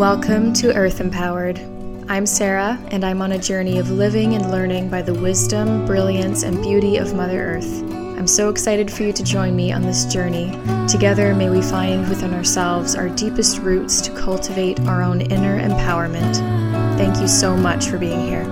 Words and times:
Welcome 0.00 0.54
to 0.54 0.74
Earth 0.74 0.98
Empowered. 1.02 1.58
I'm 2.08 2.24
Sarah, 2.24 2.82
and 2.90 3.04
I'm 3.04 3.20
on 3.20 3.32
a 3.32 3.38
journey 3.38 3.78
of 3.78 3.90
living 3.90 4.34
and 4.34 4.50
learning 4.50 4.88
by 4.88 5.02
the 5.02 5.12
wisdom, 5.12 5.84
brilliance, 5.84 6.42
and 6.42 6.62
beauty 6.62 6.96
of 6.96 7.12
Mother 7.12 7.56
Earth. 7.56 7.82
I'm 8.16 8.26
so 8.26 8.48
excited 8.48 8.90
for 8.90 9.02
you 9.02 9.12
to 9.12 9.22
join 9.22 9.54
me 9.54 9.72
on 9.72 9.82
this 9.82 10.06
journey. 10.06 10.58
Together, 10.88 11.34
may 11.34 11.50
we 11.50 11.60
find 11.60 12.08
within 12.08 12.32
ourselves 12.32 12.94
our 12.94 13.10
deepest 13.10 13.58
roots 13.58 14.00
to 14.00 14.10
cultivate 14.12 14.80
our 14.88 15.02
own 15.02 15.20
inner 15.20 15.60
empowerment. 15.60 16.36
Thank 16.96 17.20
you 17.20 17.28
so 17.28 17.54
much 17.54 17.88
for 17.88 17.98
being 17.98 18.22
here. 18.22 18.44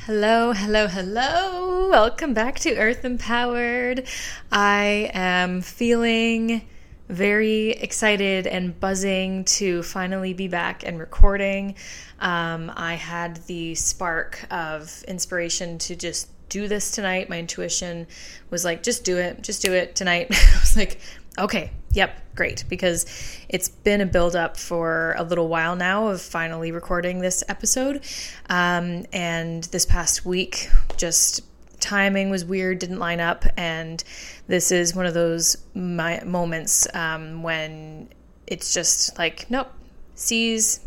Hello, 0.00 0.52
hello, 0.52 0.88
hello. 0.88 1.69
Welcome 1.88 2.34
back 2.34 2.58
to 2.60 2.76
Earth 2.76 3.06
Empowered. 3.06 4.06
I 4.52 5.10
am 5.14 5.62
feeling 5.62 6.68
very 7.08 7.70
excited 7.70 8.46
and 8.46 8.78
buzzing 8.78 9.44
to 9.46 9.82
finally 9.82 10.34
be 10.34 10.46
back 10.46 10.84
and 10.86 10.98
recording. 11.00 11.76
Um, 12.20 12.70
I 12.76 12.94
had 12.94 13.36
the 13.46 13.74
spark 13.76 14.46
of 14.50 15.02
inspiration 15.08 15.78
to 15.78 15.96
just 15.96 16.28
do 16.50 16.68
this 16.68 16.90
tonight. 16.90 17.30
My 17.30 17.38
intuition 17.38 18.06
was 18.50 18.62
like, 18.62 18.82
just 18.82 19.02
do 19.02 19.16
it, 19.16 19.40
just 19.40 19.62
do 19.62 19.72
it 19.72 19.96
tonight. 19.96 20.26
I 20.30 20.60
was 20.60 20.76
like, 20.76 21.00
okay, 21.38 21.72
yep, 21.92 22.20
great, 22.36 22.62
because 22.68 23.06
it's 23.48 23.70
been 23.70 24.02
a 24.02 24.06
build 24.06 24.36
up 24.36 24.58
for 24.58 25.14
a 25.16 25.24
little 25.24 25.48
while 25.48 25.76
now 25.76 26.08
of 26.08 26.20
finally 26.20 26.72
recording 26.72 27.20
this 27.20 27.42
episode. 27.48 28.04
Um, 28.50 29.06
and 29.14 29.64
this 29.64 29.86
past 29.86 30.26
week, 30.26 30.68
just 30.98 31.40
timing 31.80 32.30
was 32.30 32.44
weird, 32.44 32.78
didn't 32.78 32.98
line 32.98 33.20
up. 33.20 33.44
And 33.56 34.02
this 34.46 34.70
is 34.70 34.94
one 34.94 35.06
of 35.06 35.14
those 35.14 35.56
my, 35.74 36.22
moments 36.24 36.86
um, 36.94 37.42
when 37.42 38.08
it's 38.46 38.74
just 38.74 39.18
like, 39.18 39.50
nope, 39.50 39.72
seize 40.14 40.80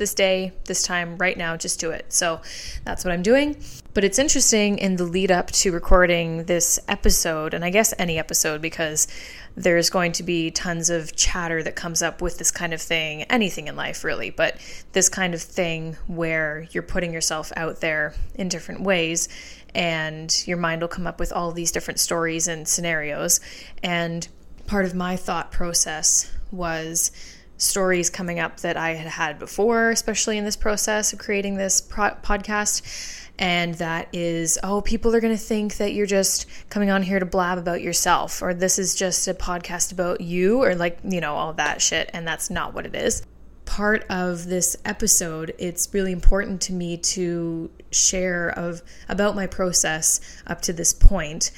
this 0.00 0.14
day, 0.14 0.52
this 0.64 0.82
time, 0.82 1.16
right 1.18 1.36
now, 1.36 1.56
just 1.56 1.78
do 1.78 1.90
it. 1.90 2.12
So 2.12 2.40
that's 2.84 3.04
what 3.04 3.12
I'm 3.12 3.22
doing. 3.22 3.62
But 3.92 4.02
it's 4.02 4.18
interesting 4.18 4.78
in 4.78 4.96
the 4.96 5.04
lead 5.04 5.30
up 5.30 5.50
to 5.50 5.72
recording 5.72 6.44
this 6.44 6.80
episode, 6.88 7.54
and 7.54 7.64
I 7.64 7.70
guess 7.70 7.92
any 7.98 8.18
episode, 8.18 8.62
because 8.62 9.08
there's 9.56 9.90
going 9.90 10.12
to 10.12 10.22
be 10.22 10.50
tons 10.50 10.90
of 10.90 11.14
chatter 11.16 11.62
that 11.62 11.76
comes 11.76 12.02
up 12.02 12.22
with 12.22 12.38
this 12.38 12.50
kind 12.50 12.72
of 12.72 12.80
thing, 12.80 13.24
anything 13.24 13.66
in 13.66 13.76
life 13.76 14.04
really, 14.04 14.30
but 14.30 14.56
this 14.92 15.08
kind 15.08 15.34
of 15.34 15.42
thing 15.42 15.96
where 16.06 16.66
you're 16.70 16.82
putting 16.82 17.12
yourself 17.12 17.52
out 17.56 17.80
there 17.80 18.14
in 18.36 18.48
different 18.48 18.80
ways 18.82 19.28
and 19.74 20.46
your 20.46 20.56
mind 20.56 20.80
will 20.80 20.88
come 20.88 21.06
up 21.06 21.18
with 21.20 21.32
all 21.32 21.52
these 21.52 21.72
different 21.72 22.00
stories 22.00 22.48
and 22.48 22.66
scenarios. 22.66 23.40
And 23.82 24.26
part 24.66 24.84
of 24.84 24.94
my 24.94 25.16
thought 25.16 25.52
process 25.52 26.30
was 26.50 27.10
stories 27.56 28.08
coming 28.08 28.40
up 28.40 28.60
that 28.60 28.76
I 28.76 28.94
had 28.94 29.06
had 29.06 29.38
before, 29.38 29.90
especially 29.90 30.38
in 30.38 30.44
this 30.44 30.56
process 30.56 31.12
of 31.12 31.18
creating 31.18 31.56
this 31.56 31.80
pro- 31.80 32.14
podcast. 32.22 33.18
And 33.38 33.74
that 33.76 34.08
is, 34.12 34.58
oh, 34.62 34.82
people 34.82 35.14
are 35.14 35.20
going 35.20 35.34
to 35.34 35.42
think 35.42 35.76
that 35.78 35.94
you're 35.94 36.06
just 36.06 36.46
coming 36.68 36.90
on 36.90 37.02
here 37.02 37.18
to 37.18 37.26
blab 37.26 37.56
about 37.56 37.80
yourself, 37.80 38.42
or 38.42 38.52
this 38.52 38.78
is 38.78 38.94
just 38.94 39.26
a 39.28 39.34
podcast 39.34 39.92
about 39.92 40.20
you, 40.20 40.62
or 40.62 40.74
like, 40.74 40.98
you 41.04 41.20
know, 41.20 41.34
all 41.34 41.54
that 41.54 41.80
shit. 41.80 42.10
And 42.12 42.28
that's 42.28 42.50
not 42.50 42.74
what 42.74 42.84
it 42.84 42.94
is. 42.94 43.22
Part 43.70 44.04
of 44.10 44.46
this 44.46 44.76
episode, 44.84 45.54
it's 45.56 45.88
really 45.94 46.10
important 46.10 46.60
to 46.62 46.72
me 46.72 46.96
to 46.96 47.70
share 47.92 48.50
of 48.50 48.82
about 49.08 49.36
my 49.36 49.46
process 49.46 50.20
up 50.44 50.60
to 50.62 50.72
this 50.72 50.92
point. 50.92 51.52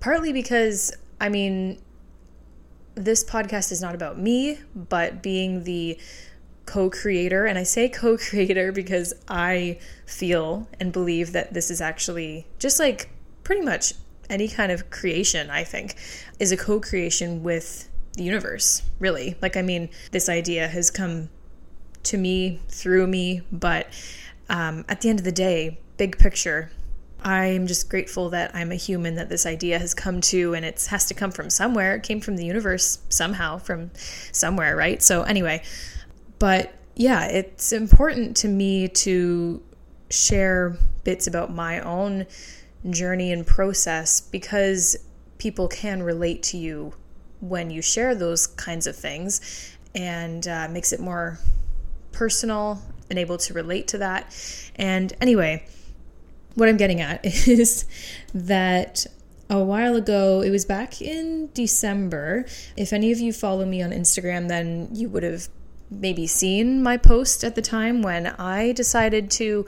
Partly 0.00 0.32
because, 0.32 0.96
I 1.20 1.28
mean, 1.28 1.78
this 2.94 3.22
podcast 3.22 3.70
is 3.70 3.82
not 3.82 3.94
about 3.94 4.18
me, 4.18 4.60
but 4.74 5.22
being 5.22 5.64
the 5.64 5.98
co 6.64 6.88
creator. 6.88 7.44
And 7.44 7.58
I 7.58 7.64
say 7.64 7.90
co 7.90 8.16
creator 8.16 8.72
because 8.80 9.12
I 9.28 9.78
feel 10.06 10.70
and 10.80 10.90
believe 10.90 11.32
that 11.32 11.52
this 11.52 11.70
is 11.70 11.82
actually 11.82 12.46
just 12.58 12.80
like 12.80 13.10
pretty 13.44 13.60
much 13.60 13.92
any 14.30 14.48
kind 14.48 14.72
of 14.72 14.88
creation, 14.88 15.50
I 15.50 15.64
think, 15.64 15.96
is 16.40 16.50
a 16.50 16.56
co 16.56 16.80
creation 16.80 17.42
with 17.42 17.90
the 18.14 18.22
universe, 18.22 18.84
really. 18.98 19.36
Like, 19.42 19.54
I 19.54 19.60
mean, 19.60 19.90
this 20.12 20.30
idea 20.30 20.66
has 20.66 20.90
come 20.90 21.28
to 22.08 22.18
me 22.18 22.60
through 22.68 23.06
me, 23.06 23.42
but 23.50 23.86
um, 24.48 24.84
at 24.88 25.00
the 25.00 25.08
end 25.08 25.18
of 25.18 25.24
the 25.24 25.32
day, 25.32 25.78
big 25.96 26.18
picture, 26.18 26.70
I'm 27.22 27.66
just 27.66 27.90
grateful 27.90 28.30
that 28.30 28.54
I'm 28.54 28.70
a 28.70 28.76
human 28.76 29.16
that 29.16 29.28
this 29.28 29.44
idea 29.44 29.78
has 29.78 29.92
come 29.92 30.20
to 30.22 30.54
and 30.54 30.64
it 30.64 30.86
has 30.90 31.06
to 31.06 31.14
come 31.14 31.32
from 31.32 31.50
somewhere. 31.50 31.96
It 31.96 32.04
came 32.04 32.20
from 32.20 32.36
the 32.36 32.44
universe 32.44 33.00
somehow, 33.08 33.58
from 33.58 33.90
somewhere, 34.32 34.76
right? 34.76 35.02
So, 35.02 35.22
anyway, 35.22 35.62
but 36.38 36.72
yeah, 36.94 37.26
it's 37.26 37.72
important 37.72 38.36
to 38.38 38.48
me 38.48 38.88
to 38.88 39.62
share 40.10 40.76
bits 41.04 41.26
about 41.26 41.52
my 41.52 41.80
own 41.80 42.26
journey 42.90 43.32
and 43.32 43.46
process 43.46 44.20
because 44.20 44.96
people 45.38 45.68
can 45.68 46.02
relate 46.02 46.42
to 46.42 46.56
you 46.56 46.94
when 47.40 47.70
you 47.70 47.82
share 47.82 48.14
those 48.14 48.46
kinds 48.46 48.86
of 48.86 48.96
things 48.96 49.76
and 49.94 50.46
uh, 50.48 50.68
makes 50.70 50.92
it 50.92 51.00
more 51.00 51.38
personal 52.18 52.82
and 53.08 53.18
able 53.18 53.38
to 53.38 53.54
relate 53.54 53.86
to 53.88 53.98
that. 53.98 54.34
And 54.74 55.12
anyway, 55.20 55.64
what 56.56 56.68
I'm 56.68 56.76
getting 56.76 57.00
at 57.00 57.24
is 57.24 57.86
that 58.34 59.06
a 59.48 59.62
while 59.62 59.94
ago, 59.94 60.42
it 60.42 60.50
was 60.50 60.64
back 60.64 61.00
in 61.00 61.48
December. 61.54 62.44
If 62.76 62.92
any 62.92 63.12
of 63.12 63.20
you 63.20 63.32
follow 63.32 63.64
me 63.64 63.80
on 63.82 63.92
Instagram, 63.92 64.48
then 64.48 64.88
you 64.92 65.08
would 65.08 65.22
have 65.22 65.48
maybe 65.90 66.26
seen 66.26 66.82
my 66.82 66.96
post 66.96 67.44
at 67.44 67.54
the 67.54 67.62
time 67.62 68.02
when 68.02 68.26
I 68.26 68.72
decided 68.72 69.30
to 69.32 69.64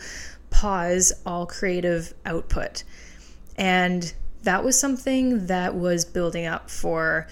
pause 0.50 1.12
all 1.24 1.46
creative 1.46 2.12
output. 2.26 2.82
And 3.56 4.12
that 4.42 4.64
was 4.64 4.78
something 4.78 5.46
that 5.46 5.76
was 5.76 6.04
building 6.04 6.46
up 6.46 6.68
for 6.68 7.28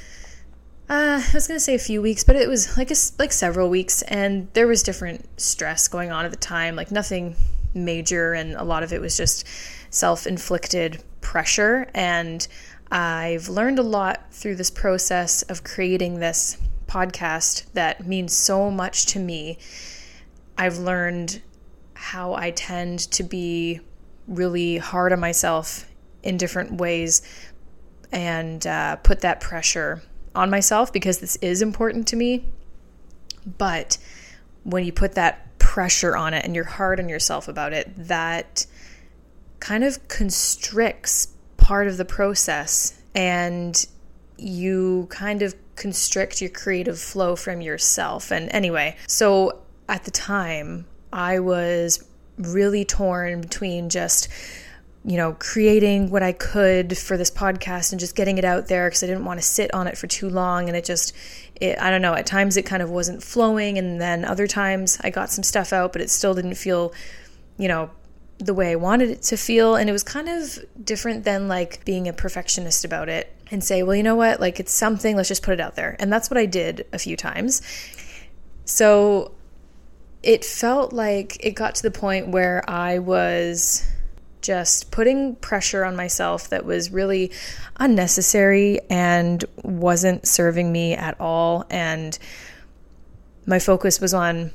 uh, 0.89 1.21
I 1.23 1.31
was 1.35 1.47
gonna 1.47 1.61
say 1.61 1.75
a 1.75 1.79
few 1.79 2.01
weeks, 2.01 2.25
but 2.25 2.37
it 2.37 2.49
was 2.49 2.77
like 2.79 2.91
a, 2.91 2.97
like 3.19 3.33
several 3.33 3.69
weeks, 3.69 4.03
and 4.03 4.49
there 4.55 4.67
was 4.67 4.83
different 4.83 5.29
stress 5.41 5.87
going 5.89 6.11
on 6.11 6.25
at 6.25 6.31
the 6.31 6.37
time. 6.37 6.77
Like 6.77 6.91
nothing 6.91 7.37
major, 7.75 8.33
and 8.33 8.55
a 8.55 8.65
lot 8.65 8.83
of 8.83 8.93
it 8.93 9.01
was 9.01 9.17
just 9.17 9.47
self 9.91 10.27
inflicted 10.27 11.03
pressure. 11.21 11.91
And 11.95 12.47
I've 12.91 13.49
learned 13.49 13.79
a 13.79 13.83
lot 13.83 14.33
through 14.33 14.55
this 14.57 14.71
process 14.71 15.43
of 15.43 15.63
creating 15.63 16.21
this 16.21 16.57
podcast 16.87 17.71
that 17.75 18.07
means 18.07 18.35
so 18.35 18.71
much 18.71 19.07
to 19.07 19.19
me. 19.19 19.59
I've 20.57 20.79
learned 20.79 21.43
how 21.93 22.33
I 22.33 22.51
tend 22.53 23.01
to 23.13 23.23
be 23.23 23.81
really 24.27 24.79
hard 24.79 25.13
on 25.13 25.21
myself 25.21 25.91
in 26.23 26.37
different 26.39 26.73
ways 26.81 27.23
and 28.11 28.67
uh, 28.67 28.97
put 28.97 29.21
that 29.21 29.41
pressure 29.41 30.03
on 30.39 30.51
myself 30.51 30.93
because 30.93 31.19
this 31.19 31.37
is 31.37 31.61
important 31.61 32.07
to 32.09 32.17
me. 32.17 32.45
But 33.59 33.99
when 34.63 34.85
you 34.85 34.93
put 34.93 35.15
that 35.15 35.59
pressure 35.59 36.17
on 36.17 36.33
it 36.33 36.45
and 36.45 36.55
you're 36.55 36.65
hard 36.65 37.01
on 37.01 37.09
yourself 37.09 37.49
about 37.49 37.73
it, 37.73 37.93
that 37.97 38.67
kind 39.59 39.83
of 39.83 40.07
constricts 40.09 41.29
part 41.57 41.89
of 41.89 41.97
the 41.97 42.05
process 42.05 43.01
and 43.15 43.87
you 44.37 45.09
kind 45.11 45.43
of 45.43 45.55
constrict 45.75 46.41
your 46.41 46.51
creative 46.51 47.01
flow 47.01 47.35
from 47.35 47.61
yourself. 47.61 48.31
And 48.31 48.49
anyway, 48.51 48.97
so 49.09 49.61
at 49.89 50.05
the 50.05 50.11
time, 50.13 50.87
I 51.13 51.41
was 51.41 52.05
really 52.37 52.85
torn 52.85 53.41
between 53.41 53.89
just 53.89 54.29
you 55.05 55.17
know, 55.17 55.35
creating 55.39 56.11
what 56.11 56.23
I 56.23 56.33
could 56.33 56.99
for 56.99 57.17
this 57.17 57.31
podcast 57.31 57.93
and 57.93 58.01
just 58.01 58.17
getting 58.17 58.37
it 58.39 58.45
out 58.45 58.67
there 58.67 58.89
because 58.89 59.03
I 59.03 59.07
didn't 59.07 59.25
want 59.25 59.41
to 59.41 59.47
sit 59.47 59.73
on 59.73 59.87
it 59.87 59.97
for 59.97 60.07
too 60.07 60.29
long. 60.29 60.69
And 60.69 60.77
it 60.77 60.85
just, 60.85 61.15
it, 61.61 61.79
I 61.79 61.91
don't 61.91 62.03
know, 62.03 62.15
at 62.15 62.27
times 62.27 62.57
it 62.57 62.63
kind 62.67 62.83
of 62.83 62.91
wasn't 62.91 63.23
flowing. 63.23 63.79
And 63.79 64.01
then 64.01 64.25
other 64.25 64.47
times 64.47 64.99
I 65.03 65.11
got 65.11 65.31
some 65.31 65.45
stuff 65.45 65.73
out, 65.73 65.93
but 65.93 66.03
it 66.03 66.11
still 66.11 66.35
didn't 66.35 66.57
feel, 66.57 66.93
you 67.57 67.69
know, 67.69 67.91
the 68.39 68.55
way 68.55 68.71
I 68.73 68.77
wanted 68.77 69.11
it 69.11 69.23
to 69.23 69.37
feel. 69.37 69.77
And 69.77 69.89
it 69.89 69.93
was 69.93 70.03
kind 70.03 70.29
of 70.29 70.59
different 70.85 71.25
than 71.25 71.49
like 71.49 71.85
being 71.85 72.09
a 72.09 72.13
perfectionist 72.13 72.85
about 72.85 73.09
it 73.09 73.35
and 73.51 73.63
say, 73.63 73.83
well, 73.83 73.97
you 73.97 74.03
know 74.03 74.17
what, 74.17 74.41
like 74.41 74.61
it's 74.61 74.73
something, 74.73 75.17
let's 75.17 75.29
just 75.29 75.43
put 75.43 75.55
it 75.55 75.61
out 75.61 75.77
there. 75.77 75.97
And 75.99 76.13
that's 76.13 76.31
what 76.31 76.39
I 76.39 76.47
did 76.47 76.87
a 76.93 76.99
few 76.99 77.17
times. 77.17 77.63
So 78.65 79.33
it 80.23 80.45
felt 80.45 80.93
like 80.93 81.43
it 81.45 81.53
got 81.53 81.77
to 81.77 81.83
the 81.83 81.91
point 81.91 82.29
where 82.29 82.69
I 82.69 82.99
was 82.99 83.87
just 84.41 84.91
putting 84.91 85.37
pressure 85.37 85.85
on 85.85 85.97
myself 85.97 86.49
that 86.51 86.65
was 86.65 86.91
really 86.91 87.31
unnecessary 87.77 88.81
and 88.91 89.45
wasn't 89.63 90.27
serving 90.27 90.71
me 90.71 90.95
at 90.95 91.21
all. 91.21 91.65
And 91.71 92.19
my 93.47 93.59
focus 93.59 94.01
was 94.01 94.15
on 94.15 94.53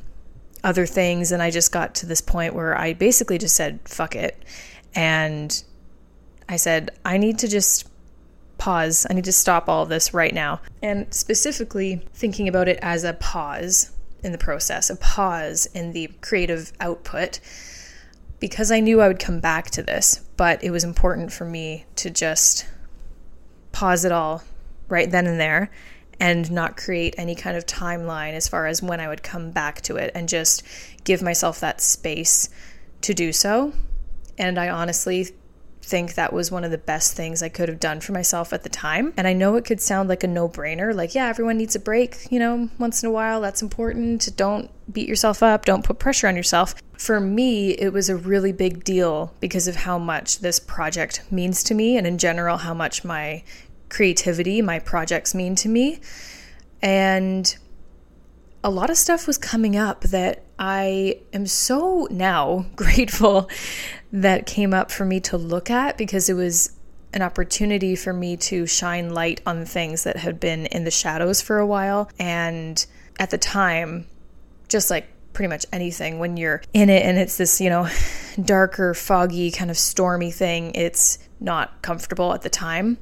other 0.64 0.86
things. 0.86 1.32
And 1.32 1.42
I 1.42 1.52
just 1.52 1.72
got 1.72 1.96
to 1.96 2.06
this 2.06 2.22
point 2.22 2.56
where 2.56 2.78
I 2.78 2.94
basically 2.94 3.38
just 3.38 3.56
said, 3.56 3.80
fuck 3.86 4.16
it. 4.16 4.42
And 4.96 5.64
I 6.48 6.56
said, 6.56 6.92
I 7.04 7.18
need 7.18 7.40
to 7.40 7.48
just 7.48 7.90
pause. 8.58 9.06
I 9.10 9.14
need 9.14 9.26
to 9.26 9.32
stop 9.32 9.68
all 9.68 9.86
this 9.86 10.14
right 10.14 10.34
now. 10.34 10.62
And 10.82 11.14
specifically 11.14 12.06
thinking 12.14 12.48
about 12.48 12.68
it 12.68 12.80
as 12.82 13.04
a 13.04 13.14
pause 13.14 13.92
in 14.24 14.32
the 14.32 14.38
process, 14.38 14.90
a 14.90 14.96
pause 14.96 15.66
in 15.74 15.92
the 15.92 16.10
creative 16.22 16.72
output, 16.80 17.40
because 18.44 18.74
I 18.74 18.82
knew 18.82 19.00
I 19.00 19.08
would 19.08 19.20
come 19.20 19.40
back 19.40 19.70
to 19.70 19.82
this, 19.82 20.20
but 20.36 20.62
it 20.66 20.70
was 20.70 20.84
important 20.84 21.32
for 21.32 21.46
me 21.46 21.86
to 21.96 22.10
just 22.10 22.68
pause 23.72 24.04
it 24.04 24.12
all 24.12 24.44
right 24.90 25.10
then 25.10 25.28
and 25.28 25.40
there 25.40 25.72
and 26.20 26.52
not 26.52 26.76
create 26.76 27.16
any 27.18 27.36
kind 27.36 27.56
of 27.56 27.66
timeline 27.66 28.34
as 28.34 28.50
far 28.50 28.68
as 28.68 28.84
when 28.84 29.00
I 29.00 29.08
would 29.08 29.24
come 29.24 29.52
back 29.52 29.80
to 29.84 29.96
it 29.96 30.12
and 30.14 30.28
just 30.28 30.62
give 31.06 31.22
myself 31.22 31.62
that 31.62 31.80
space 31.80 32.50
to 33.04 33.14
do 33.14 33.32
so. 33.32 33.72
And 34.38 34.60
I 34.60 34.68
honestly 34.68 35.30
think 35.84 36.16
that 36.16 36.32
was 36.32 36.50
one 36.50 36.64
of 36.64 36.72
the 36.72 36.78
best 36.78 37.14
things 37.14 37.44
I 37.44 37.50
could 37.50 37.68
have 37.68 37.80
done 37.80 38.00
for 38.00 38.14
myself 38.14 38.54
at 38.54 38.64
the 38.64 38.70
time. 38.70 39.14
And 39.18 39.28
I 39.28 39.34
know 39.34 39.56
it 39.56 39.66
could 39.66 39.82
sound 39.82 40.08
like 40.08 40.24
a 40.24 40.28
no 40.28 40.48
brainer 40.48 40.96
like, 40.96 41.14
yeah, 41.14 41.28
everyone 41.28 41.58
needs 41.58 41.76
a 41.76 41.80
break, 41.80 42.32
you 42.32 42.40
know, 42.40 42.70
once 42.80 43.04
in 43.04 43.10
a 43.10 43.12
while. 43.12 43.42
That's 43.42 43.62
important. 43.62 44.36
Don't 44.38 44.72
beat 44.92 45.08
yourself 45.08 45.44
up, 45.44 45.66
don't 45.66 45.84
put 45.84 46.00
pressure 46.00 46.28
on 46.28 46.36
yourself. 46.36 46.76
For 46.98 47.20
me, 47.20 47.72
it 47.72 47.92
was 47.92 48.10
a 48.10 48.16
really 48.16 48.54
big 48.54 48.84
deal 48.84 49.34
because 49.40 49.68
of 49.68 49.76
how 49.76 49.98
much 49.98 50.40
this 50.40 50.60
project 50.60 51.24
means 51.30 51.64
to 51.64 51.74
me, 51.74 51.98
and 51.98 52.08
in 52.08 52.18
general, 52.18 52.58
how 52.58 52.74
much 52.74 53.04
my 53.04 53.44
creativity, 53.90 54.62
my 54.62 54.80
projects 54.80 55.36
mean 55.36 55.56
to 55.56 55.70
me. 55.70 56.00
And 56.82 57.56
a 58.64 58.70
lot 58.70 58.90
of 58.90 58.98
stuff 58.98 59.28
was 59.28 59.38
coming 59.38 59.76
up 59.76 60.02
that 60.02 60.44
I 60.58 61.20
am 61.34 61.46
so 61.46 62.08
now 62.10 62.66
grateful 62.76 63.50
that 64.14 64.46
came 64.46 64.74
up 64.74 64.92
for 64.92 65.04
me 65.04 65.20
to 65.20 65.38
look 65.38 65.70
at 65.70 65.98
because 65.98 66.30
it 66.30 66.36
was 66.36 66.72
an 67.14 67.22
opportunity 67.22 67.96
for 67.96 68.14
me 68.14 68.38
to 68.38 68.66
shine 68.66 69.14
light 69.14 69.42
on 69.46 69.66
things 69.66 70.04
that 70.04 70.18
had 70.18 70.40
been 70.40 70.68
in 70.68 70.84
the 70.84 70.92
shadows 70.92 71.42
for 71.42 71.58
a 71.58 71.66
while. 71.66 72.10
And 72.20 72.84
at 73.20 73.32
the 73.32 73.38
time, 73.38 74.06
just 74.70 74.90
like 74.90 75.08
pretty 75.34 75.50
much 75.50 75.66
anything, 75.74 76.20
when 76.20 76.38
you're 76.38 76.62
in 76.74 76.90
it 76.90 77.04
and 77.04 77.18
it's 77.18 77.38
this, 77.38 77.60
you 77.60 77.70
know, 77.70 77.90
darker, 78.44 78.94
foggy, 78.94 79.52
kind 79.52 79.72
of 79.72 79.78
stormy 79.78 80.32
thing, 80.32 80.74
it's 80.76 81.18
not 81.40 81.82
comfortable 81.82 82.34
at 82.34 82.44
the 82.44 82.50
time. 82.50 82.98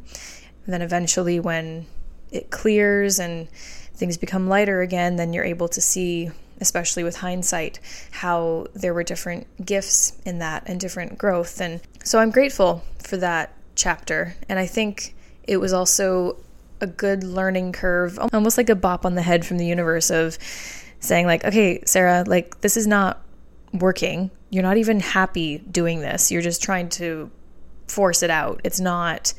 And 0.65 0.73
then 0.73 0.81
eventually, 0.81 1.39
when 1.39 1.85
it 2.31 2.51
clears 2.51 3.19
and 3.19 3.49
things 3.95 4.17
become 4.17 4.47
lighter 4.47 4.81
again, 4.81 5.17
then 5.17 5.33
you're 5.33 5.43
able 5.43 5.67
to 5.69 5.81
see, 5.81 6.31
especially 6.61 7.03
with 7.03 7.17
hindsight, 7.17 7.79
how 8.11 8.67
there 8.73 8.93
were 8.93 9.03
different 9.03 9.47
gifts 9.65 10.13
in 10.25 10.39
that 10.39 10.63
and 10.67 10.79
different 10.79 11.17
growth. 11.17 11.59
And 11.59 11.81
so 12.03 12.19
I'm 12.19 12.31
grateful 12.31 12.83
for 12.99 13.17
that 13.17 13.53
chapter. 13.75 14.35
And 14.47 14.59
I 14.59 14.67
think 14.67 15.15
it 15.43 15.57
was 15.57 15.73
also 15.73 16.37
a 16.79 16.87
good 16.87 17.23
learning 17.23 17.73
curve, 17.73 18.17
almost 18.31 18.57
like 18.57 18.69
a 18.69 18.75
bop 18.75 19.05
on 19.05 19.15
the 19.15 19.21
head 19.21 19.45
from 19.45 19.57
the 19.57 19.65
universe 19.65 20.09
of 20.09 20.37
saying, 20.99 21.25
like, 21.25 21.43
okay, 21.43 21.81
Sarah, 21.85 22.23
like, 22.25 22.61
this 22.61 22.77
is 22.77 22.87
not 22.87 23.21
working. 23.73 24.31
You're 24.49 24.63
not 24.63 24.77
even 24.77 24.99
happy 24.99 25.59
doing 25.59 26.01
this. 26.01 26.31
You're 26.31 26.41
just 26.41 26.61
trying 26.61 26.89
to 26.89 27.29
force 27.87 28.23
it 28.23 28.29
out. 28.29 28.61
It's 28.63 28.79
not 28.79 29.33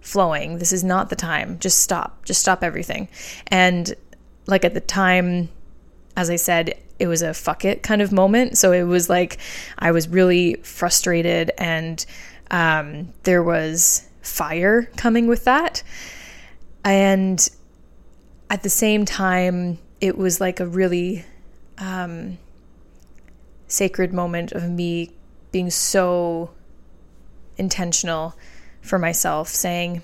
flowing. 0.00 0.58
This 0.58 0.72
is 0.72 0.84
not 0.84 1.10
the 1.10 1.16
time. 1.16 1.58
Just 1.58 1.80
stop. 1.80 2.24
Just 2.24 2.40
stop 2.40 2.62
everything. 2.62 3.08
And 3.48 3.94
like 4.46 4.64
at 4.64 4.74
the 4.74 4.80
time, 4.80 5.48
as 6.16 6.30
I 6.30 6.36
said, 6.36 6.74
it 6.98 7.06
was 7.06 7.22
a 7.22 7.34
fuck 7.34 7.64
it 7.64 7.82
kind 7.82 8.00
of 8.00 8.10
moment. 8.10 8.56
So 8.56 8.72
it 8.72 8.84
was 8.84 9.08
like 9.10 9.38
I 9.78 9.92
was 9.92 10.08
really 10.08 10.54
frustrated 10.62 11.52
and 11.58 12.04
um, 12.50 13.12
there 13.24 13.42
was 13.42 14.08
fire 14.22 14.84
coming 14.96 15.26
with 15.26 15.44
that. 15.44 15.82
And 16.84 17.46
at 18.48 18.62
the 18.62 18.70
same 18.70 19.04
time, 19.04 19.78
it 20.00 20.16
was 20.16 20.40
like 20.40 20.60
a 20.60 20.66
really 20.66 21.24
um, 21.78 22.38
sacred 23.68 24.12
moment 24.12 24.52
of 24.52 24.68
me 24.68 25.12
being 25.52 25.70
so 25.70 26.50
intentional 27.56 28.34
for 28.80 28.98
myself, 28.98 29.48
saying, 29.48 30.02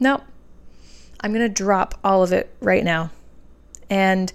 Nope, 0.00 0.22
I'm 1.20 1.32
going 1.32 1.46
to 1.46 1.52
drop 1.52 1.98
all 2.02 2.22
of 2.22 2.32
it 2.32 2.54
right 2.60 2.82
now. 2.82 3.10
And 3.90 4.32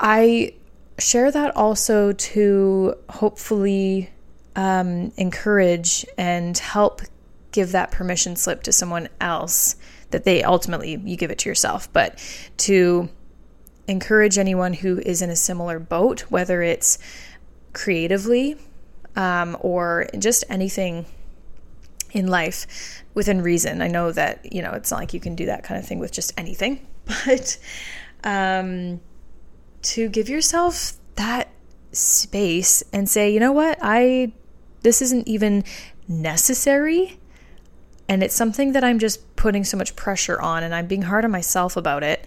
I 0.00 0.54
share 0.98 1.30
that 1.30 1.56
also 1.56 2.12
to 2.12 2.94
hopefully 3.08 4.10
um, 4.56 5.12
encourage 5.16 6.04
and 6.16 6.56
help 6.58 7.02
give 7.52 7.72
that 7.72 7.90
permission 7.90 8.36
slip 8.36 8.62
to 8.64 8.72
someone 8.72 9.08
else 9.20 9.76
that 10.10 10.24
they 10.24 10.42
ultimately 10.42 10.96
you 11.04 11.16
give 11.16 11.30
it 11.30 11.38
to 11.38 11.48
yourself 11.48 11.90
but 11.92 12.18
to 12.56 13.08
encourage 13.86 14.36
anyone 14.38 14.72
who 14.72 14.98
is 14.98 15.22
in 15.22 15.30
a 15.30 15.36
similar 15.36 15.78
boat 15.78 16.20
whether 16.30 16.62
it's 16.62 16.98
creatively 17.72 18.56
um, 19.16 19.56
or 19.60 20.08
just 20.18 20.44
anything 20.48 21.06
in 22.12 22.26
life 22.26 23.02
within 23.14 23.42
reason. 23.42 23.82
I 23.82 23.88
know 23.88 24.12
that, 24.12 24.52
you 24.52 24.62
know, 24.62 24.72
it's 24.72 24.90
not 24.90 25.00
like 25.00 25.12
you 25.12 25.20
can 25.20 25.34
do 25.34 25.46
that 25.46 25.64
kind 25.64 25.78
of 25.78 25.86
thing 25.86 25.98
with 25.98 26.12
just 26.12 26.32
anything, 26.38 26.86
but 27.04 27.58
um, 28.24 29.00
to 29.88 30.08
give 30.08 30.28
yourself 30.28 30.94
that 31.16 31.48
space 31.92 32.82
and 32.92 33.08
say, 33.08 33.32
you 33.32 33.40
know 33.40 33.52
what, 33.52 33.78
I, 33.80 34.32
this 34.82 35.00
isn't 35.02 35.26
even 35.26 35.64
necessary. 36.06 37.18
And 38.08 38.22
it's 38.22 38.34
something 38.34 38.72
that 38.72 38.84
I'm 38.84 38.98
just 38.98 39.36
putting 39.36 39.64
so 39.64 39.76
much 39.76 39.96
pressure 39.96 40.40
on 40.40 40.62
and 40.62 40.74
I'm 40.74 40.86
being 40.86 41.02
hard 41.02 41.24
on 41.24 41.30
myself 41.30 41.76
about 41.76 42.02
it. 42.02 42.24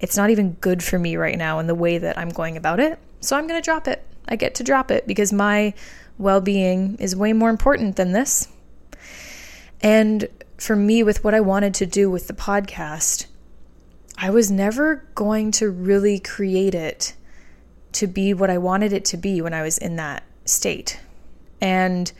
It's 0.00 0.16
not 0.16 0.30
even 0.30 0.52
good 0.54 0.82
for 0.82 0.98
me 0.98 1.16
right 1.16 1.38
now 1.38 1.58
in 1.58 1.66
the 1.66 1.74
way 1.74 1.98
that 1.98 2.18
I'm 2.18 2.28
going 2.28 2.56
about 2.56 2.80
it. 2.80 2.98
So 3.20 3.36
I'm 3.36 3.46
going 3.46 3.60
to 3.60 3.64
drop 3.64 3.88
it. 3.88 4.04
I 4.28 4.36
get 4.36 4.54
to 4.56 4.64
drop 4.64 4.90
it 4.90 5.06
because 5.06 5.32
my 5.32 5.74
well 6.18 6.40
being 6.40 6.96
is 6.96 7.16
way 7.16 7.32
more 7.32 7.50
important 7.50 7.96
than 7.96 8.12
this. 8.12 8.48
And 9.80 10.28
for 10.56 10.76
me, 10.76 11.02
with 11.02 11.22
what 11.24 11.34
I 11.34 11.40
wanted 11.40 11.74
to 11.74 11.86
do 11.86 12.10
with 12.10 12.26
the 12.26 12.32
podcast, 12.32 13.26
I 14.16 14.30
was 14.30 14.50
never 14.50 15.06
going 15.14 15.50
to 15.52 15.70
really 15.70 16.18
create 16.18 16.74
it 16.74 17.14
to 17.92 18.06
be 18.06 18.34
what 18.34 18.50
I 18.50 18.58
wanted 18.58 18.92
it 18.92 19.04
to 19.06 19.16
be 19.16 19.40
when 19.40 19.54
I 19.54 19.62
was 19.62 19.78
in 19.78 19.96
that 19.96 20.24
state. 20.44 21.00
And 21.60 22.10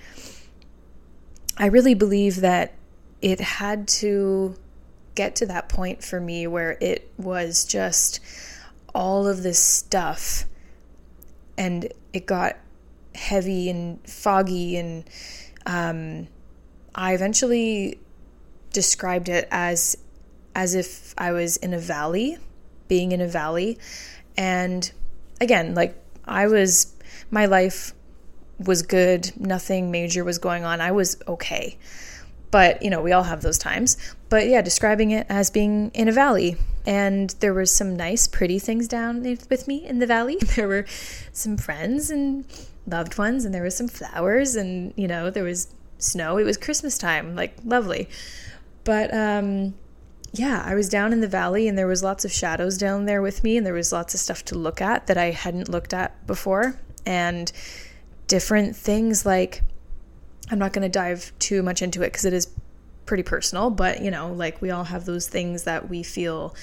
I 1.57 1.67
really 1.67 1.95
believe 1.95 2.37
that 2.41 2.75
it 3.23 3.41
had 3.41 3.89
to 3.89 4.57
get 5.15 5.37
to 5.37 5.47
that 5.47 5.69
point 5.69 6.03
for 6.03 6.21
me 6.21 6.47
where 6.47 6.77
it 6.81 7.11
was 7.17 7.65
just 7.65 8.21
all 8.95 9.27
of 9.27 9.43
this 9.43 9.59
stuff 9.59 10.45
and 11.57 11.93
it 12.13 12.27
got 12.27 12.57
heavy 13.15 13.71
and 13.71 14.01
foggy 14.09 14.77
and 14.77 15.05
um, 15.67 16.27
I 16.95 17.15
eventually 17.15 18.01
described 18.73 19.29
it 19.29 19.49
as 19.51 19.97
as 20.55 20.75
if 20.75 21.15
I 21.19 21.33
was 21.33 21.57
in 21.57 21.75
a 21.75 21.79
valley, 21.79 22.39
being 22.89 23.13
in 23.13 23.21
a 23.21 23.29
valley. 23.29 23.79
And 24.37 24.91
again, 25.41 25.75
like 25.75 25.97
I 26.25 26.47
was 26.47 26.95
my 27.31 27.47
life 27.47 27.93
was 28.59 28.83
good, 28.83 29.33
nothing 29.39 29.91
major 29.91 30.25
was 30.25 30.39
going 30.39 30.65
on. 30.65 30.81
I 30.81 30.93
was 30.93 31.17
okay. 31.27 31.77
But, 32.51 32.83
you 32.83 32.91
know, 32.91 33.03
we 33.03 33.11
all 33.11 33.25
have 33.25 33.43
those 33.43 33.59
times. 33.59 33.97
But 34.29 34.47
yeah, 34.47 34.63
describing 34.63 35.11
it 35.11 35.27
as 35.29 35.51
being 35.51 35.91
in 35.93 36.09
a 36.09 36.13
valley. 36.13 36.57
And 36.87 37.31
there 37.41 37.53
was 37.53 37.75
some 37.75 37.97
nice, 37.97 38.29
pretty 38.29 38.61
things 38.61 38.87
down 38.87 39.23
with 39.23 39.67
me 39.67 39.85
in 39.85 39.99
the 39.99 40.07
valley. 40.07 40.39
There 40.55 40.69
were 40.69 40.87
some 41.33 41.57
friends 41.57 42.11
and 42.11 42.45
loved 42.87 43.19
ones, 43.19 43.45
and 43.45 43.53
there 43.53 43.63
was 43.63 43.77
some 43.77 43.89
flowers, 43.89 44.55
and, 44.55 44.93
you 44.95 45.09
know, 45.09 45.31
there 45.31 45.43
was 45.43 45.69
snow. 45.99 46.37
It 46.37 46.45
was 46.45 46.57
Christmas 46.57 46.97
time, 46.97 47.35
like 47.35 47.57
lovely. 47.65 48.09
But 48.85 49.13
um, 49.13 49.75
yeah, 50.35 50.63
I 50.67 50.75
was 50.75 50.89
down 50.89 51.13
in 51.13 51.21
the 51.21 51.29
valley 51.29 51.69
and 51.69 51.79
there 51.79 51.87
was 51.87 52.03
lots 52.03 52.25
of 52.25 52.33
shadows 52.33 52.77
down 52.77 53.07
there 53.07 53.23
with 53.23 53.45
me 53.45 53.57
and 53.57 53.65
there 53.65 53.73
was 53.73 53.93
lots 53.93 54.15
of 54.15 54.21
stuff 54.21 54.45
to 54.47 54.59
look 54.59 54.81
at 54.81 55.07
that 55.07 55.17
I 55.17 55.31
hadn't 55.31 55.69
looked 55.69 55.95
at 55.95 56.27
before 56.27 56.79
and 57.07 57.51
different 58.27 58.75
things 58.75 59.25
like 59.25 59.63
I'm 60.51 60.59
not 60.59 60.73
going 60.73 60.83
to 60.83 60.89
dive 60.89 61.33
too 61.39 61.63
much 61.63 61.83
into 61.83 62.03
it 62.03 62.13
cuz 62.13 62.25
it 62.25 62.33
is 62.33 62.49
pretty 63.07 63.23
personal, 63.23 63.71
but 63.71 64.03
you 64.03 64.11
know, 64.11 64.33
like 64.33 64.61
we 64.61 64.71
all 64.71 64.85
have 64.85 65.05
those 65.05 65.29
things 65.29 65.63
that 65.65 65.89
we 65.89 66.03
feel 66.03 66.55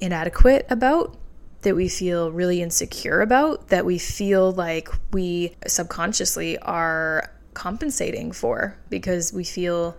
inadequate 0.00 0.66
about 0.68 1.16
that 1.62 1.74
we 1.74 1.88
feel 1.88 2.30
really 2.30 2.60
insecure 2.60 3.22
about, 3.22 3.68
that 3.68 3.86
we 3.86 3.96
feel 3.96 4.52
like 4.52 4.90
we 5.12 5.56
subconsciously 5.66 6.58
are 6.58 7.30
compensating 7.54 8.32
for 8.32 8.76
because 8.90 9.32
we 9.32 9.44
feel 9.44 9.96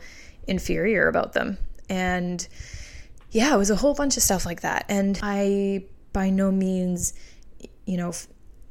inferior 0.47 1.07
about 1.07 1.33
them. 1.33 1.57
And 1.89 2.47
yeah, 3.35 3.53
it 3.53 3.57
was 3.57 3.69
a 3.69 3.75
whole 3.75 3.93
bunch 3.93 4.15
of 4.15 4.23
stuff 4.23 4.45
like 4.45 4.61
that. 4.61 4.85
And 4.87 5.19
I 5.21 5.83
by 6.13 6.29
no 6.29 6.51
means, 6.53 7.13
you 7.85 7.97
know, 7.97 8.13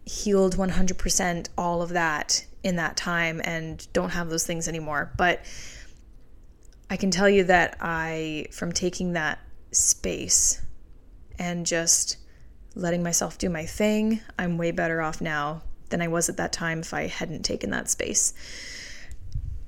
healed 0.07 0.57
100% 0.57 1.49
all 1.59 1.83
of 1.83 1.91
that 1.91 2.47
in 2.63 2.77
that 2.77 2.97
time 2.97 3.43
and 3.45 3.87
don't 3.93 4.09
have 4.09 4.31
those 4.31 4.47
things 4.47 4.67
anymore. 4.67 5.13
But 5.19 5.45
I 6.89 6.97
can 6.97 7.11
tell 7.11 7.29
you 7.29 7.45
that 7.45 7.77
I, 7.83 8.47
from 8.53 8.73
taking 8.73 9.13
that 9.13 9.39
space 9.71 10.63
and 11.39 11.67
just 11.67 12.17
letting 12.75 13.03
myself 13.03 13.37
do 13.37 13.51
my 13.51 13.67
thing, 13.67 14.23
I'm 14.39 14.57
way 14.57 14.71
better 14.71 15.03
off 15.03 15.21
now 15.21 15.61
than 15.91 16.01
I 16.01 16.09
was 16.09 16.31
at 16.31 16.39
that 16.39 16.55
time 16.55 16.81
if 16.81 16.95
I 16.95 17.09
hadn't 17.09 17.43
taken 17.43 17.69
that 17.73 17.91
space. 17.91 18.33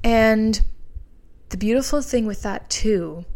And 0.03 0.59
the 1.51 1.59
beautiful 1.59 2.01
thing 2.01 2.25
with 2.25 2.41
that, 2.45 2.71
too, 2.71 3.27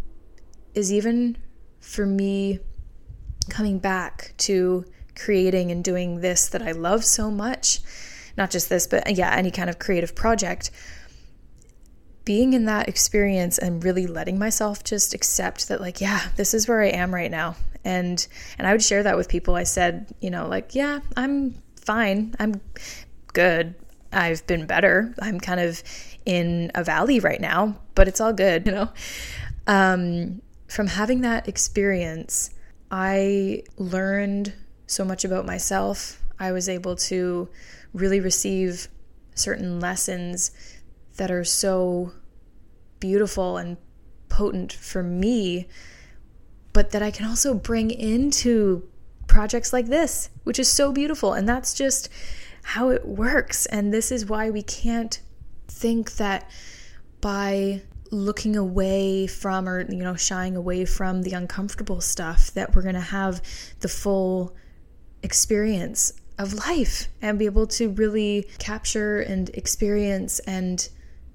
is 0.74 0.90
even 0.90 1.36
for 1.80 2.06
me 2.06 2.60
coming 3.48 3.78
back 3.78 4.34
to 4.38 4.84
creating 5.16 5.70
and 5.70 5.82
doing 5.84 6.20
this 6.20 6.48
that 6.48 6.62
I 6.62 6.72
love 6.72 7.04
so 7.04 7.30
much, 7.30 7.80
not 8.36 8.50
just 8.50 8.68
this, 8.68 8.86
but 8.86 9.16
yeah, 9.16 9.34
any 9.34 9.50
kind 9.50 9.68
of 9.68 9.78
creative 9.78 10.14
project 10.14 10.70
being 12.24 12.52
in 12.52 12.66
that 12.66 12.88
experience 12.88 13.58
and 13.58 13.82
really 13.82 14.06
letting 14.06 14.38
myself 14.38 14.84
just 14.84 15.14
accept 15.14 15.68
that 15.68 15.80
like 15.80 16.02
yeah 16.02 16.20
this 16.36 16.52
is 16.52 16.68
where 16.68 16.82
i 16.82 16.88
am 16.88 17.12
right 17.12 17.30
now. 17.30 17.56
And 17.82 18.24
and 18.58 18.66
i 18.66 18.72
would 18.72 18.82
share 18.82 19.02
that 19.02 19.16
with 19.16 19.28
people. 19.28 19.54
I 19.54 19.64
said 19.64 20.14
you 20.20 20.30
know 20.30 20.46
like 20.46 20.74
yeah 20.74 21.00
i'm 21.16 21.54
fine. 21.80 22.34
I'm 22.38 22.60
good. 23.32 23.74
I've 24.12 24.46
been 24.46 24.66
better. 24.66 25.14
I'm 25.20 25.40
kind 25.40 25.60
of 25.60 25.82
in 26.26 26.70
a 26.74 26.84
valley 26.84 27.20
right 27.20 27.40
now 27.40 27.78
but 27.94 28.08
it's 28.08 28.20
all 28.20 28.32
good 28.32 28.66
you 28.66 28.72
know? 28.72 28.88
Um, 29.66 30.42
from 30.70 30.86
having 30.86 31.20
that 31.20 31.48
experience 31.48 32.50
i 32.90 33.62
learned 33.76 34.52
so 34.86 35.04
much 35.04 35.24
about 35.24 35.44
myself 35.44 36.22
i 36.38 36.52
was 36.52 36.68
able 36.68 36.96
to 36.96 37.48
really 37.92 38.20
receive 38.20 38.88
certain 39.34 39.80
lessons 39.80 40.50
that 41.16 41.30
are 41.30 41.44
so 41.44 42.12
beautiful 43.00 43.56
and 43.56 43.76
potent 44.28 44.72
for 44.72 45.02
me, 45.02 45.66
but 46.72 46.90
that 46.90 47.02
I 47.02 47.10
can 47.10 47.26
also 47.26 47.54
bring 47.54 47.90
into 47.90 48.88
projects 49.26 49.72
like 49.72 49.86
this, 49.86 50.30
which 50.44 50.58
is 50.58 50.68
so 50.68 50.92
beautiful. 50.92 51.32
And 51.32 51.48
that's 51.48 51.74
just 51.74 52.08
how 52.62 52.90
it 52.90 53.06
works. 53.06 53.66
And 53.66 53.92
this 53.92 54.12
is 54.12 54.26
why 54.26 54.50
we 54.50 54.62
can't 54.62 55.20
think 55.66 56.12
that 56.12 56.48
by 57.20 57.82
looking 58.10 58.56
away 58.56 59.26
from 59.26 59.68
or 59.68 59.82
you 59.90 60.02
know 60.02 60.16
shying 60.16 60.56
away 60.56 60.84
from 60.84 61.22
the 61.22 61.32
uncomfortable 61.32 62.00
stuff 62.00 62.52
that 62.52 62.74
we're 62.74 62.82
going 62.82 62.94
to 62.94 63.00
have 63.00 63.40
the 63.80 63.88
full 63.88 64.54
experience 65.22 66.12
of 66.38 66.54
life 66.54 67.08
and 67.20 67.38
be 67.38 67.44
able 67.44 67.66
to 67.66 67.90
really 67.90 68.48
capture 68.58 69.20
and 69.20 69.50
experience 69.50 70.38
and 70.40 70.88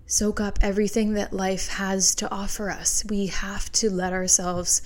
soak 0.08 0.40
up 0.40 0.60
everything 0.62 1.14
that 1.14 1.34
life 1.34 1.68
has 1.70 2.16
to 2.16 2.30
offer 2.32 2.70
us. 2.70 3.04
We 3.10 3.28
have 3.28 3.72
to 3.74 3.90
let 3.90 4.14
ourselves 4.14 4.82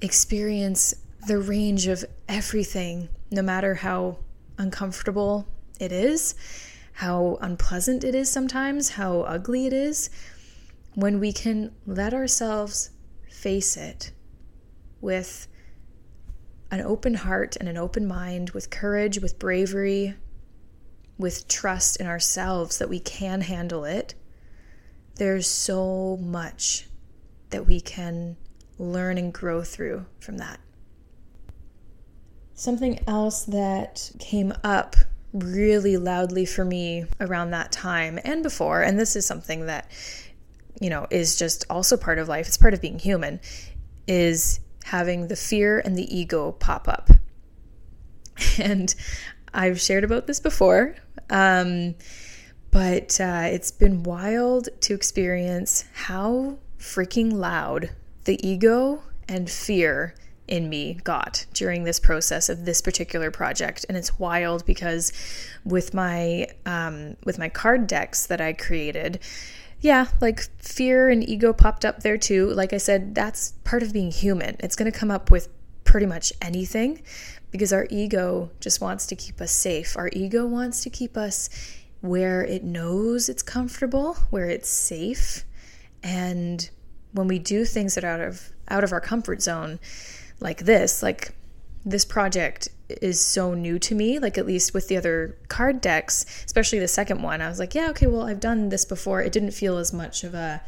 experience 0.00 0.94
the 1.26 1.38
range 1.38 1.86
of 1.86 2.04
everything, 2.28 3.08
no 3.30 3.42
matter 3.42 3.74
how 3.74 4.18
uncomfortable 4.58 5.46
it 5.80 5.92
is, 5.92 6.34
how 6.92 7.38
unpleasant 7.40 8.04
it 8.04 8.14
is 8.14 8.30
sometimes, 8.30 8.90
how 8.90 9.20
ugly 9.22 9.66
it 9.66 9.72
is. 9.72 10.08
When 10.96 11.20
we 11.20 11.30
can 11.30 11.72
let 11.86 12.14
ourselves 12.14 12.88
face 13.28 13.76
it 13.76 14.12
with 15.02 15.46
an 16.70 16.80
open 16.80 17.12
heart 17.12 17.54
and 17.54 17.68
an 17.68 17.76
open 17.76 18.08
mind, 18.08 18.50
with 18.50 18.70
courage, 18.70 19.20
with 19.20 19.38
bravery, 19.38 20.14
with 21.18 21.48
trust 21.48 22.00
in 22.00 22.06
ourselves 22.06 22.78
that 22.78 22.88
we 22.88 22.98
can 22.98 23.42
handle 23.42 23.84
it, 23.84 24.14
there's 25.16 25.46
so 25.46 26.16
much 26.16 26.88
that 27.50 27.66
we 27.66 27.78
can 27.78 28.38
learn 28.78 29.18
and 29.18 29.34
grow 29.34 29.62
through 29.62 30.06
from 30.18 30.38
that. 30.38 30.60
Something 32.54 33.04
else 33.06 33.44
that 33.44 34.12
came 34.18 34.54
up 34.64 34.96
really 35.34 35.98
loudly 35.98 36.46
for 36.46 36.64
me 36.64 37.04
around 37.20 37.50
that 37.50 37.70
time 37.70 38.18
and 38.24 38.42
before, 38.42 38.80
and 38.80 38.98
this 38.98 39.14
is 39.14 39.26
something 39.26 39.66
that, 39.66 39.90
you 40.80 40.90
know, 40.90 41.06
is 41.10 41.38
just 41.38 41.64
also 41.70 41.96
part 41.96 42.18
of 42.18 42.28
life, 42.28 42.46
it's 42.46 42.56
part 42.56 42.74
of 42.74 42.80
being 42.80 42.98
human, 42.98 43.40
is 44.06 44.60
having 44.84 45.28
the 45.28 45.36
fear 45.36 45.80
and 45.80 45.96
the 45.96 46.16
ego 46.16 46.52
pop 46.52 46.88
up. 46.88 47.10
And 48.58 48.94
I've 49.54 49.80
shared 49.80 50.04
about 50.04 50.26
this 50.26 50.40
before, 50.40 50.94
um, 51.30 51.94
but 52.70 53.18
uh, 53.18 53.44
it's 53.46 53.70
been 53.70 54.02
wild 54.02 54.68
to 54.82 54.94
experience 54.94 55.84
how 55.94 56.58
freaking 56.78 57.32
loud 57.32 57.90
the 58.24 58.46
ego 58.46 59.02
and 59.28 59.48
fear 59.48 60.14
in 60.48 60.68
me 60.68 60.94
got 61.04 61.46
during 61.54 61.84
this 61.84 61.98
process 61.98 62.48
of 62.48 62.64
this 62.64 62.80
particular 62.80 63.30
project 63.30 63.84
and 63.88 63.96
it's 63.96 64.18
wild 64.18 64.64
because 64.64 65.12
with 65.64 65.92
my 65.92 66.46
um, 66.66 67.16
with 67.24 67.38
my 67.38 67.48
card 67.48 67.86
decks 67.86 68.26
that 68.26 68.40
i 68.40 68.52
created 68.52 69.18
yeah, 69.80 70.08
like 70.20 70.40
fear 70.60 71.08
and 71.08 71.26
ego 71.28 71.52
popped 71.52 71.84
up 71.84 72.00
there 72.00 72.18
too. 72.18 72.50
Like 72.50 72.72
I 72.72 72.78
said, 72.78 73.14
that's 73.14 73.52
part 73.64 73.82
of 73.82 73.92
being 73.92 74.10
human. 74.10 74.56
It's 74.60 74.76
going 74.76 74.90
to 74.90 74.98
come 74.98 75.10
up 75.10 75.30
with 75.30 75.48
pretty 75.84 76.06
much 76.06 76.32
anything 76.42 77.02
because 77.50 77.72
our 77.72 77.86
ego 77.90 78.50
just 78.60 78.80
wants 78.80 79.06
to 79.06 79.16
keep 79.16 79.40
us 79.40 79.52
safe. 79.52 79.96
Our 79.96 80.10
ego 80.12 80.46
wants 80.46 80.82
to 80.82 80.90
keep 80.90 81.16
us 81.16 81.48
where 82.00 82.42
it 82.44 82.64
knows 82.64 83.28
it's 83.28 83.42
comfortable, 83.42 84.14
where 84.30 84.48
it's 84.48 84.68
safe. 84.68 85.44
And 86.02 86.68
when 87.12 87.28
we 87.28 87.38
do 87.38 87.64
things 87.64 87.94
that 87.94 88.04
are 88.04 88.10
out 88.10 88.20
of 88.20 88.50
out 88.68 88.84
of 88.84 88.92
our 88.92 89.00
comfort 89.00 89.42
zone 89.42 89.78
like 90.40 90.58
this, 90.58 91.02
like 91.02 91.34
this 91.86 92.04
project 92.04 92.68
is 92.88 93.24
so 93.24 93.54
new 93.54 93.78
to 93.78 93.94
me, 93.94 94.18
like 94.18 94.36
at 94.36 94.44
least 94.44 94.74
with 94.74 94.88
the 94.88 94.96
other 94.96 95.36
card 95.48 95.80
decks, 95.80 96.26
especially 96.44 96.80
the 96.80 96.88
second 96.88 97.22
one. 97.22 97.40
I 97.40 97.48
was 97.48 97.60
like, 97.60 97.74
yeah, 97.74 97.90
okay, 97.90 98.08
well, 98.08 98.22
I've 98.22 98.40
done 98.40 98.68
this 98.68 98.84
before. 98.84 99.22
It 99.22 99.32
didn't 99.32 99.52
feel 99.52 99.78
as 99.78 99.92
much 99.92 100.24
of 100.24 100.34
a 100.34 100.60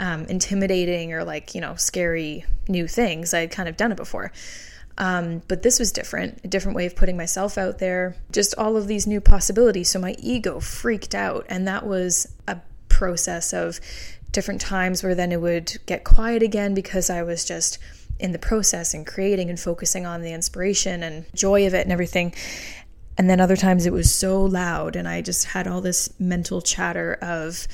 um, 0.00 0.24
intimidating 0.24 1.12
or 1.12 1.22
like, 1.22 1.54
you 1.54 1.60
know, 1.60 1.74
scary 1.76 2.46
new 2.66 2.88
things. 2.88 3.34
I 3.34 3.40
had 3.40 3.50
kind 3.50 3.68
of 3.68 3.76
done 3.76 3.92
it 3.92 3.96
before. 3.96 4.32
Um, 4.96 5.42
but 5.48 5.62
this 5.62 5.78
was 5.78 5.92
different, 5.92 6.40
a 6.44 6.48
different 6.48 6.76
way 6.76 6.86
of 6.86 6.96
putting 6.96 7.16
myself 7.16 7.58
out 7.58 7.78
there, 7.78 8.16
just 8.32 8.54
all 8.56 8.76
of 8.76 8.86
these 8.86 9.06
new 9.06 9.20
possibilities. 9.20 9.90
So 9.90 9.98
my 9.98 10.14
ego 10.18 10.60
freaked 10.60 11.14
out. 11.14 11.46
And 11.48 11.68
that 11.68 11.86
was 11.86 12.32
a 12.48 12.58
process 12.88 13.52
of 13.52 13.80
different 14.32 14.60
times 14.60 15.02
where 15.02 15.14
then 15.14 15.30
it 15.30 15.40
would 15.40 15.78
get 15.86 16.04
quiet 16.04 16.42
again 16.42 16.74
because 16.74 17.10
I 17.10 17.22
was 17.22 17.44
just 17.44 17.78
in 18.18 18.32
the 18.32 18.38
process 18.38 18.94
and 18.94 19.06
creating 19.06 19.50
and 19.50 19.58
focusing 19.58 20.06
on 20.06 20.22
the 20.22 20.32
inspiration 20.32 21.02
and 21.02 21.26
joy 21.34 21.66
of 21.66 21.74
it 21.74 21.82
and 21.82 21.92
everything. 21.92 22.34
And 23.16 23.28
then 23.28 23.40
other 23.40 23.56
times 23.56 23.86
it 23.86 23.92
was 23.92 24.12
so 24.12 24.44
loud 24.44 24.96
and 24.96 25.06
I 25.06 25.22
just 25.22 25.46
had 25.46 25.66
all 25.66 25.80
this 25.80 26.12
mental 26.18 26.60
chatter 26.60 27.14
of, 27.20 27.66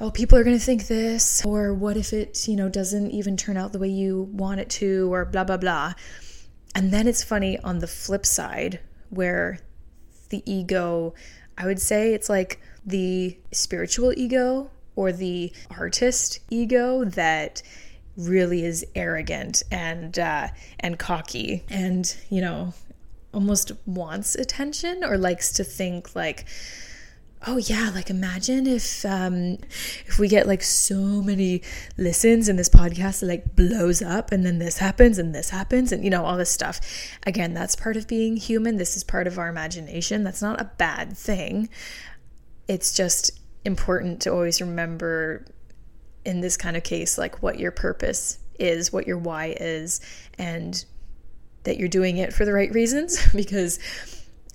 oh, 0.00 0.10
people 0.10 0.38
are 0.38 0.44
going 0.44 0.58
to 0.58 0.64
think 0.64 0.86
this, 0.86 1.44
or 1.44 1.72
what 1.72 1.96
if 1.96 2.12
it, 2.12 2.46
you 2.48 2.56
know, 2.56 2.68
doesn't 2.68 3.10
even 3.10 3.36
turn 3.36 3.56
out 3.56 3.72
the 3.72 3.78
way 3.78 3.88
you 3.88 4.28
want 4.32 4.60
it 4.60 4.70
to, 4.70 5.12
or 5.12 5.24
blah, 5.24 5.44
blah, 5.44 5.56
blah. 5.56 5.94
And 6.74 6.92
then 6.92 7.06
it's 7.06 7.22
funny 7.24 7.58
on 7.60 7.78
the 7.78 7.86
flip 7.86 8.26
side 8.26 8.80
where 9.10 9.60
the 10.30 10.42
ego, 10.44 11.14
I 11.56 11.66
would 11.66 11.80
say 11.80 12.12
it's 12.12 12.28
like 12.28 12.60
the 12.84 13.38
spiritual 13.52 14.12
ego 14.16 14.70
or 14.94 15.12
the 15.12 15.52
artist 15.70 16.40
ego 16.50 17.04
that 17.04 17.62
really 18.16 18.64
is 18.64 18.84
arrogant 18.94 19.62
and 19.70 20.18
uh, 20.18 20.48
and 20.80 20.98
cocky 20.98 21.64
and 21.68 22.16
you 22.30 22.40
know 22.40 22.72
almost 23.34 23.72
wants 23.84 24.34
attention 24.34 25.04
or 25.04 25.18
likes 25.18 25.52
to 25.52 25.62
think 25.62 26.16
like 26.16 26.46
oh 27.46 27.58
yeah 27.58 27.90
like 27.94 28.08
imagine 28.08 28.66
if 28.66 29.04
um 29.04 29.58
if 30.06 30.18
we 30.18 30.26
get 30.26 30.46
like 30.46 30.62
so 30.62 30.96
many 30.96 31.60
listens 31.98 32.48
and 32.48 32.58
this 32.58 32.68
podcast 32.68 33.26
like 33.26 33.54
blows 33.54 34.00
up 34.00 34.32
and 34.32 34.44
then 34.46 34.58
this 34.58 34.78
happens 34.78 35.18
and 35.18 35.34
this 35.34 35.50
happens 35.50 35.92
and 35.92 36.02
you 36.02 36.10
know 36.10 36.24
all 36.24 36.36
this 36.36 36.50
stuff. 36.50 36.80
Again 37.26 37.52
that's 37.52 37.76
part 37.76 37.96
of 37.96 38.08
being 38.08 38.36
human. 38.36 38.76
This 38.76 38.96
is 38.96 39.04
part 39.04 39.26
of 39.26 39.38
our 39.38 39.48
imagination. 39.48 40.24
That's 40.24 40.42
not 40.42 40.60
a 40.60 40.70
bad 40.78 41.16
thing. 41.16 41.68
It's 42.68 42.94
just 42.94 43.38
important 43.64 44.22
to 44.22 44.32
always 44.32 44.60
remember 44.60 45.44
in 46.26 46.40
this 46.40 46.56
kind 46.56 46.76
of 46.76 46.82
case, 46.82 47.16
like 47.16 47.42
what 47.42 47.58
your 47.58 47.70
purpose 47.70 48.38
is, 48.58 48.92
what 48.92 49.06
your 49.06 49.16
why 49.16 49.54
is, 49.58 50.00
and 50.38 50.84
that 51.62 51.78
you're 51.78 51.88
doing 51.88 52.18
it 52.18 52.32
for 52.32 52.44
the 52.44 52.52
right 52.52 52.72
reasons. 52.72 53.18
because, 53.34 53.78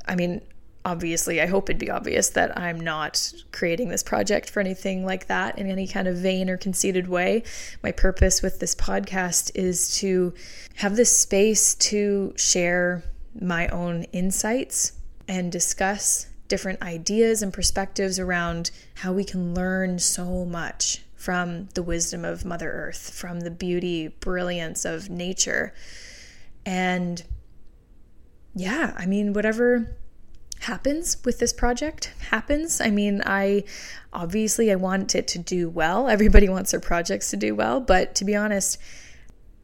I 0.05 0.15
mean, 0.15 0.41
obviously, 0.83 1.41
I 1.41 1.45
hope 1.45 1.69
it'd 1.69 1.79
be 1.79 1.89
obvious 1.89 2.29
that 2.31 2.57
I'm 2.57 2.79
not 2.79 3.33
creating 3.53 3.87
this 3.87 4.03
project 4.03 4.49
for 4.49 4.59
anything 4.59 5.05
like 5.05 5.27
that 5.27 5.57
in 5.57 5.69
any 5.69 5.87
kind 5.87 6.07
of 6.07 6.17
vain 6.17 6.49
or 6.49 6.57
conceited 6.57 7.07
way. 7.07 7.43
My 7.81 7.93
purpose 7.93 8.41
with 8.41 8.59
this 8.59 8.75
podcast 8.75 9.51
is 9.55 9.95
to 9.99 10.33
have 10.75 10.97
this 10.97 11.15
space 11.15 11.75
to 11.75 12.33
share 12.35 13.01
my 13.39 13.69
own 13.69 14.03
insights 14.11 14.91
and 15.27 15.51
discuss 15.51 16.27
different 16.49 16.81
ideas 16.81 17.41
and 17.41 17.53
perspectives 17.53 18.19
around 18.19 18.71
how 18.95 19.13
we 19.13 19.23
can 19.23 19.53
learn 19.53 19.97
so 19.97 20.43
much 20.43 21.01
from 21.21 21.69
the 21.75 21.83
wisdom 21.83 22.25
of 22.25 22.43
Mother 22.43 22.71
Earth, 22.71 23.13
from 23.13 23.41
the 23.41 23.51
beauty, 23.51 24.07
brilliance 24.07 24.85
of 24.85 25.07
nature. 25.07 25.71
And 26.65 27.23
yeah, 28.55 28.95
I 28.97 29.05
mean, 29.05 29.31
whatever 29.33 29.95
happens 30.61 31.17
with 31.23 31.37
this 31.37 31.53
project 31.53 32.11
happens. 32.31 32.81
I 32.81 32.89
mean, 32.89 33.21
I 33.23 33.65
obviously 34.11 34.71
I 34.71 34.75
want 34.75 35.13
it 35.13 35.27
to 35.29 35.37
do 35.37 35.69
well. 35.69 36.07
Everybody 36.09 36.49
wants 36.49 36.71
their 36.71 36.79
projects 36.79 37.29
to 37.29 37.37
do 37.37 37.53
well, 37.53 37.79
but 37.79 38.15
to 38.15 38.25
be 38.25 38.35
honest, 38.35 38.79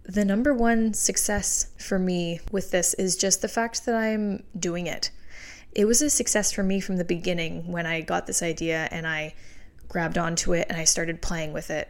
the 0.03 0.25
number 0.25 0.53
one 0.53 0.93
success 0.93 1.71
for 1.79 1.97
me 1.97 2.39
with 2.51 2.69
this 2.69 2.93
is 2.95 3.17
just 3.17 3.41
the 3.41 3.47
fact 3.47 3.83
that 3.87 3.95
I'm 3.95 4.43
doing 4.59 4.85
it. 4.85 5.09
It 5.71 5.85
was 5.85 6.03
a 6.03 6.09
success 6.11 6.51
for 6.51 6.61
me 6.61 6.79
from 6.79 6.97
the 6.97 7.03
beginning 7.03 7.71
when 7.71 7.87
I 7.87 8.01
got 8.01 8.27
this 8.27 8.43
idea 8.43 8.87
and 8.91 9.07
I 9.07 9.33
grabbed 9.87 10.17
onto 10.17 10.53
it 10.53 10.67
and 10.69 10.77
I 10.77 10.83
started 10.83 11.21
playing 11.21 11.53
with 11.53 11.69
it. 11.69 11.89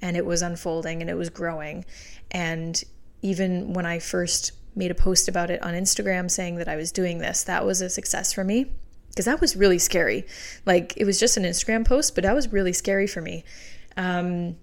And 0.00 0.16
it 0.16 0.24
was 0.24 0.42
unfolding 0.42 1.00
and 1.00 1.10
it 1.10 1.14
was 1.14 1.28
growing. 1.28 1.84
And 2.30 2.82
even 3.22 3.72
when 3.72 3.84
I 3.84 3.98
first 3.98 4.52
made 4.76 4.90
a 4.92 4.94
post 4.94 5.28
about 5.28 5.50
it 5.50 5.62
on 5.62 5.74
Instagram 5.74 6.30
saying 6.30 6.56
that 6.56 6.68
I 6.68 6.76
was 6.76 6.92
doing 6.92 7.18
this, 7.18 7.42
that 7.44 7.66
was 7.66 7.80
a 7.80 7.90
success 7.90 8.32
for 8.32 8.44
me 8.44 8.72
because 9.10 9.24
that 9.24 9.40
was 9.40 9.56
really 9.56 9.78
scary. 9.78 10.24
Like 10.64 10.94
it 10.96 11.04
was 11.04 11.18
just 11.18 11.36
an 11.36 11.42
Instagram 11.42 11.84
post, 11.84 12.14
but 12.14 12.22
that 12.22 12.34
was 12.34 12.52
really 12.52 12.72
scary 12.72 13.08
for 13.08 13.20
me. 13.20 13.44
Um, 13.96 14.56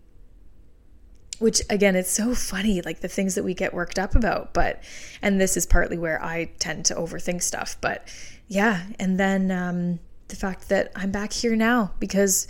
which 1.39 1.61
again, 1.69 1.97
it's 1.97 2.11
so 2.11 2.33
funny, 2.33 2.81
like 2.81 3.01
the 3.01 3.09
things 3.09 3.35
that 3.35 3.43
we 3.43 3.53
get 3.53 3.73
worked 3.73 3.99
up 3.99 4.15
about. 4.15 4.53
But, 4.53 4.81
and 5.21 5.41
this 5.41 5.57
is 5.57 5.65
partly 5.65 5.97
where 5.97 6.23
I 6.23 6.51
tend 6.59 6.85
to 6.85 6.95
overthink 6.95 7.43
stuff. 7.43 7.77
But 7.81 8.07
yeah, 8.47 8.83
and 8.99 9.19
then 9.19 9.51
um, 9.51 9.99
the 10.35 10.41
fact 10.47 10.69
that 10.69 10.91
I'm 10.95 11.11
back 11.11 11.31
here 11.31 11.55
now 11.55 11.91
because 11.97 12.47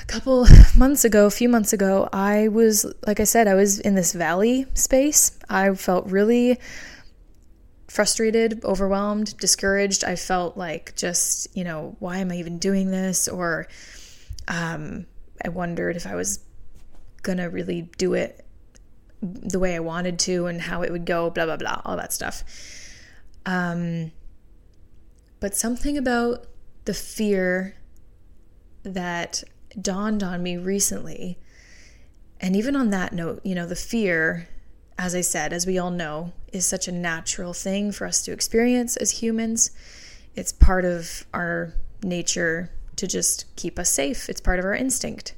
a 0.00 0.04
couple 0.04 0.46
months 0.76 1.04
ago, 1.04 1.26
a 1.26 1.30
few 1.30 1.48
months 1.48 1.72
ago, 1.72 2.08
I 2.12 2.48
was, 2.48 2.84
like 3.06 3.20
I 3.20 3.24
said, 3.24 3.48
I 3.48 3.54
was 3.54 3.80
in 3.80 3.94
this 3.94 4.12
valley 4.12 4.66
space. 4.74 5.38
I 5.48 5.74
felt 5.74 6.06
really 6.10 6.58
frustrated, 7.88 8.64
overwhelmed, 8.64 9.36
discouraged. 9.38 10.04
I 10.04 10.16
felt 10.16 10.56
like 10.56 10.94
just, 10.94 11.56
you 11.56 11.64
know, 11.64 11.96
why 12.00 12.18
am 12.18 12.30
I 12.30 12.36
even 12.36 12.58
doing 12.58 12.90
this? 12.90 13.28
Or 13.28 13.66
um, 14.46 15.06
I 15.42 15.48
wondered 15.48 15.96
if 15.96 16.06
I 16.06 16.14
was 16.14 16.40
going 17.22 17.38
to 17.38 17.46
really 17.46 17.82
do 17.96 18.14
it 18.14 18.44
the 19.22 19.58
way 19.58 19.74
I 19.74 19.80
wanted 19.80 20.18
to 20.20 20.46
and 20.46 20.60
how 20.60 20.82
it 20.82 20.92
would 20.92 21.06
go, 21.06 21.30
blah, 21.30 21.46
blah, 21.46 21.56
blah, 21.56 21.80
all 21.84 21.96
that 21.96 22.12
stuff. 22.12 22.44
Um, 23.46 24.12
but 25.40 25.56
something 25.56 25.96
about 25.96 26.46
the 26.84 26.94
fear 26.94 27.76
that 28.82 29.44
dawned 29.80 30.22
on 30.22 30.42
me 30.42 30.56
recently. 30.56 31.38
And 32.40 32.56
even 32.56 32.74
on 32.74 32.90
that 32.90 33.12
note, 33.12 33.40
you 33.44 33.54
know, 33.54 33.66
the 33.66 33.76
fear, 33.76 34.48
as 34.98 35.14
I 35.14 35.20
said, 35.20 35.52
as 35.52 35.66
we 35.66 35.78
all 35.78 35.90
know, 35.90 36.32
is 36.52 36.66
such 36.66 36.88
a 36.88 36.92
natural 36.92 37.52
thing 37.52 37.92
for 37.92 38.06
us 38.06 38.22
to 38.24 38.32
experience 38.32 38.96
as 38.96 39.22
humans. 39.22 39.70
It's 40.34 40.52
part 40.52 40.84
of 40.84 41.26
our 41.34 41.74
nature 42.02 42.70
to 42.96 43.06
just 43.06 43.44
keep 43.56 43.78
us 43.78 43.90
safe, 43.90 44.28
it's 44.28 44.40
part 44.40 44.58
of 44.58 44.64
our 44.64 44.74
instinct. 44.74 45.34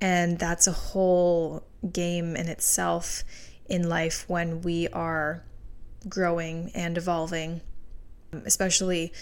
And 0.00 0.38
that's 0.38 0.66
a 0.66 0.72
whole 0.72 1.64
game 1.92 2.36
in 2.36 2.48
itself 2.48 3.22
in 3.68 3.88
life 3.88 4.24
when 4.28 4.62
we 4.62 4.88
are 4.88 5.44
growing 6.08 6.70
and 6.74 6.96
evolving, 6.96 7.60
especially 8.44 9.12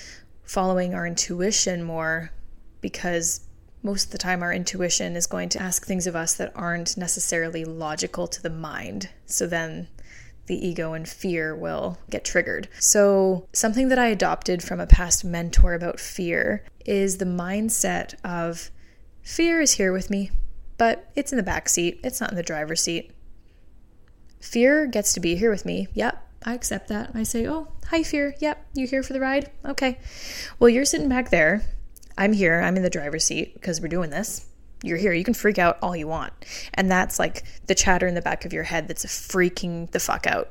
following 0.48 0.94
our 0.94 1.06
intuition 1.06 1.82
more 1.82 2.32
because 2.80 3.42
most 3.82 4.06
of 4.06 4.10
the 4.12 4.18
time 4.18 4.42
our 4.42 4.52
intuition 4.52 5.14
is 5.14 5.26
going 5.26 5.50
to 5.50 5.60
ask 5.60 5.84
things 5.84 6.06
of 6.06 6.16
us 6.16 6.34
that 6.34 6.50
aren't 6.54 6.96
necessarily 6.96 7.66
logical 7.66 8.26
to 8.26 8.42
the 8.42 8.50
mind. 8.50 9.10
So 9.26 9.46
then 9.46 9.88
the 10.46 10.66
ego 10.66 10.94
and 10.94 11.06
fear 11.06 11.54
will 11.54 11.98
get 12.08 12.24
triggered. 12.24 12.66
So, 12.80 13.46
something 13.52 13.88
that 13.88 13.98
I 13.98 14.06
adopted 14.06 14.62
from 14.62 14.80
a 14.80 14.86
past 14.86 15.22
mentor 15.22 15.74
about 15.74 16.00
fear 16.00 16.64
is 16.86 17.18
the 17.18 17.26
mindset 17.26 18.14
of 18.24 18.70
fear 19.20 19.60
is 19.60 19.72
here 19.72 19.92
with 19.92 20.08
me, 20.08 20.30
but 20.78 21.10
it's 21.14 21.30
in 21.30 21.36
the 21.36 21.42
back 21.42 21.68
seat, 21.68 22.00
it's 22.02 22.22
not 22.22 22.30
in 22.30 22.36
the 22.36 22.42
driver's 22.42 22.80
seat. 22.80 23.10
Fear 24.40 24.86
gets 24.86 25.12
to 25.12 25.20
be 25.20 25.36
here 25.36 25.50
with 25.50 25.66
me. 25.66 25.88
Yep, 25.92 26.27
I 26.44 26.54
accept 26.54 26.88
that. 26.88 27.10
I 27.14 27.22
say, 27.24 27.46
oh, 27.46 27.68
hi, 27.86 28.02
Fear. 28.02 28.34
Yep, 28.40 28.66
you 28.74 28.86
here 28.86 29.02
for 29.02 29.12
the 29.12 29.20
ride? 29.20 29.50
Okay. 29.64 29.98
Well, 30.58 30.68
you're 30.68 30.84
sitting 30.84 31.08
back 31.08 31.30
there. 31.30 31.62
I'm 32.16 32.32
here. 32.32 32.60
I'm 32.60 32.76
in 32.76 32.82
the 32.82 32.90
driver's 32.90 33.24
seat 33.24 33.54
because 33.54 33.80
we're 33.80 33.88
doing 33.88 34.10
this. 34.10 34.46
You're 34.82 34.98
here. 34.98 35.12
You 35.12 35.24
can 35.24 35.34
freak 35.34 35.58
out 35.58 35.78
all 35.82 35.96
you 35.96 36.06
want. 36.06 36.32
And 36.74 36.90
that's 36.90 37.18
like 37.18 37.44
the 37.66 37.74
chatter 37.74 38.06
in 38.06 38.14
the 38.14 38.22
back 38.22 38.44
of 38.44 38.52
your 38.52 38.62
head 38.62 38.88
that's 38.88 39.04
freaking 39.04 39.90
the 39.90 40.00
fuck 40.00 40.26
out 40.26 40.50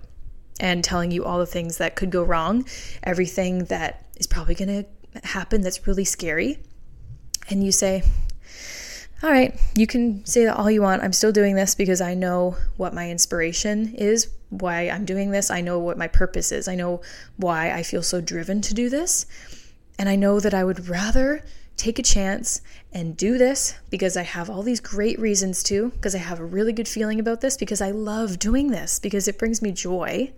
and 0.60 0.84
telling 0.84 1.12
you 1.12 1.24
all 1.24 1.40
the 1.40 1.46
things 1.46 1.78
that 1.78 1.96
could 1.96 2.10
go 2.10 2.24
wrong, 2.24 2.66
everything 3.04 3.66
that 3.66 4.06
is 4.18 4.28
probably 4.28 4.56
going 4.56 4.84
to 4.84 5.28
happen 5.28 5.62
that's 5.62 5.88
really 5.88 6.06
scary. 6.06 6.60
And 7.50 7.64
you 7.64 7.72
say, 7.72 8.04
all 9.24 9.32
right, 9.32 9.60
you 9.76 9.88
can 9.88 10.24
say 10.26 10.46
that 10.46 10.58
all 10.58 10.70
you 10.70 10.82
want. 10.82 11.02
I'm 11.02 11.14
still 11.14 11.32
doing 11.32 11.56
this 11.56 11.74
because 11.74 12.02
I 12.02 12.14
know 12.14 12.56
what 12.78 12.94
my 12.94 13.10
inspiration 13.10 13.96
is, 13.96 14.30
why 14.50 14.90
I'm 14.90 15.06
doing 15.06 15.32
this. 15.32 15.50
I 15.50 15.62
know 15.62 15.80
what 15.80 15.98
my 15.98 16.08
purpose 16.08 16.52
is. 16.52 16.68
I 16.68 16.76
know 16.76 17.02
why 17.36 17.72
I 17.72 17.82
feel 17.82 18.04
so 18.04 18.22
driven 18.22 18.62
to 18.62 18.74
do 18.76 18.90
this. 18.90 19.26
And 19.98 20.08
I 20.08 20.16
know 20.16 20.40
that 20.40 20.54
I 20.54 20.64
would 20.64 20.88
rather 20.88 21.44
take 21.78 21.98
a 21.98 22.04
chance 22.04 22.62
and 22.92 23.18
do 23.18 23.38
this 23.38 23.76
because 23.90 24.18
I 24.18 24.24
have 24.24 24.50
all 24.50 24.62
these 24.62 24.80
great 24.80 25.20
reasons 25.20 25.64
to, 25.64 25.90
because 25.92 26.14
I 26.14 26.20
have 26.20 26.40
a 26.40 26.46
really 26.46 26.74
good 26.74 26.88
feeling 26.88 27.20
about 27.20 27.42
this, 27.42 27.58
because 27.58 27.82
I 27.82 27.92
love 27.92 28.38
doing 28.38 28.70
this, 28.70 29.00
because 29.00 29.28
it 29.28 29.40
brings 29.40 29.62
me 29.62 29.72
joy. 29.72 30.32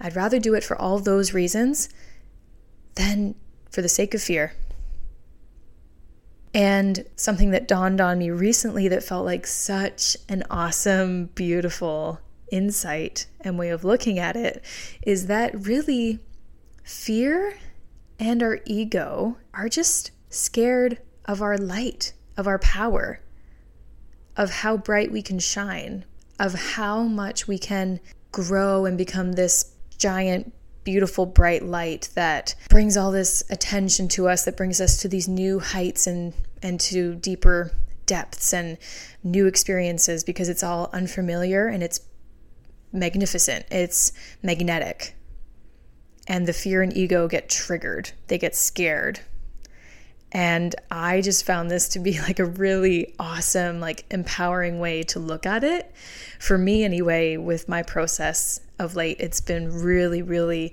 I'd 0.00 0.16
rather 0.16 0.38
do 0.38 0.54
it 0.54 0.64
for 0.64 0.76
all 0.80 0.98
those 0.98 1.32
reasons 1.32 1.88
than 2.96 3.34
for 3.70 3.82
the 3.82 3.88
sake 3.88 4.14
of 4.14 4.22
fear. 4.22 4.54
And 6.52 7.04
something 7.16 7.50
that 7.50 7.68
dawned 7.68 8.00
on 8.00 8.18
me 8.18 8.30
recently 8.30 8.88
that 8.88 9.04
felt 9.04 9.24
like 9.24 9.46
such 9.46 10.16
an 10.28 10.42
awesome, 10.50 11.26
beautiful 11.34 12.20
insight 12.50 13.26
and 13.40 13.58
way 13.58 13.70
of 13.70 13.84
looking 13.84 14.18
at 14.18 14.36
it 14.36 14.64
is 15.02 15.26
that 15.26 15.66
really 15.66 16.18
fear 16.82 17.56
and 18.18 18.42
our 18.42 18.58
ego 18.66 19.36
are 19.54 19.68
just 19.68 20.10
scared 20.28 20.98
of 21.24 21.40
our 21.40 21.56
light, 21.56 22.12
of 22.36 22.46
our 22.46 22.58
power, 22.58 23.20
of 24.36 24.50
how 24.50 24.76
bright 24.76 25.12
we 25.12 25.22
can 25.22 25.38
shine, 25.38 26.04
of 26.38 26.54
how 26.54 27.02
much 27.02 27.46
we 27.46 27.58
can 27.58 28.00
grow 28.32 28.84
and 28.84 28.98
become 28.98 29.32
this 29.32 29.72
giant 29.98 30.52
beautiful 30.84 31.26
bright 31.26 31.64
light 31.64 32.08
that 32.14 32.54
brings 32.68 32.96
all 32.96 33.10
this 33.10 33.42
attention 33.50 34.08
to 34.08 34.28
us 34.28 34.44
that 34.44 34.56
brings 34.56 34.80
us 34.80 34.96
to 34.98 35.08
these 35.08 35.28
new 35.28 35.58
heights 35.58 36.06
and 36.06 36.32
and 36.62 36.80
to 36.80 37.14
deeper 37.14 37.72
depths 38.06 38.52
and 38.52 38.76
new 39.22 39.46
experiences 39.46 40.24
because 40.24 40.48
it's 40.48 40.62
all 40.62 40.90
unfamiliar 40.92 41.68
and 41.68 41.82
it's 41.82 42.00
magnificent. 42.92 43.64
It's 43.70 44.12
magnetic. 44.42 45.14
And 46.26 46.46
the 46.46 46.52
fear 46.52 46.82
and 46.82 46.96
ego 46.96 47.28
get 47.28 47.48
triggered. 47.48 48.10
They 48.28 48.38
get 48.38 48.54
scared 48.54 49.20
and 50.32 50.74
i 50.90 51.20
just 51.20 51.44
found 51.44 51.70
this 51.70 51.88
to 51.88 51.98
be 51.98 52.20
like 52.22 52.38
a 52.38 52.44
really 52.44 53.14
awesome 53.18 53.80
like 53.80 54.04
empowering 54.10 54.78
way 54.78 55.02
to 55.02 55.18
look 55.18 55.46
at 55.46 55.64
it 55.64 55.92
for 56.38 56.56
me 56.56 56.84
anyway 56.84 57.36
with 57.36 57.68
my 57.68 57.82
process 57.82 58.60
of 58.80 58.96
late, 58.96 59.18
it's 59.20 59.40
been 59.40 59.82
really, 59.82 60.22
really 60.22 60.72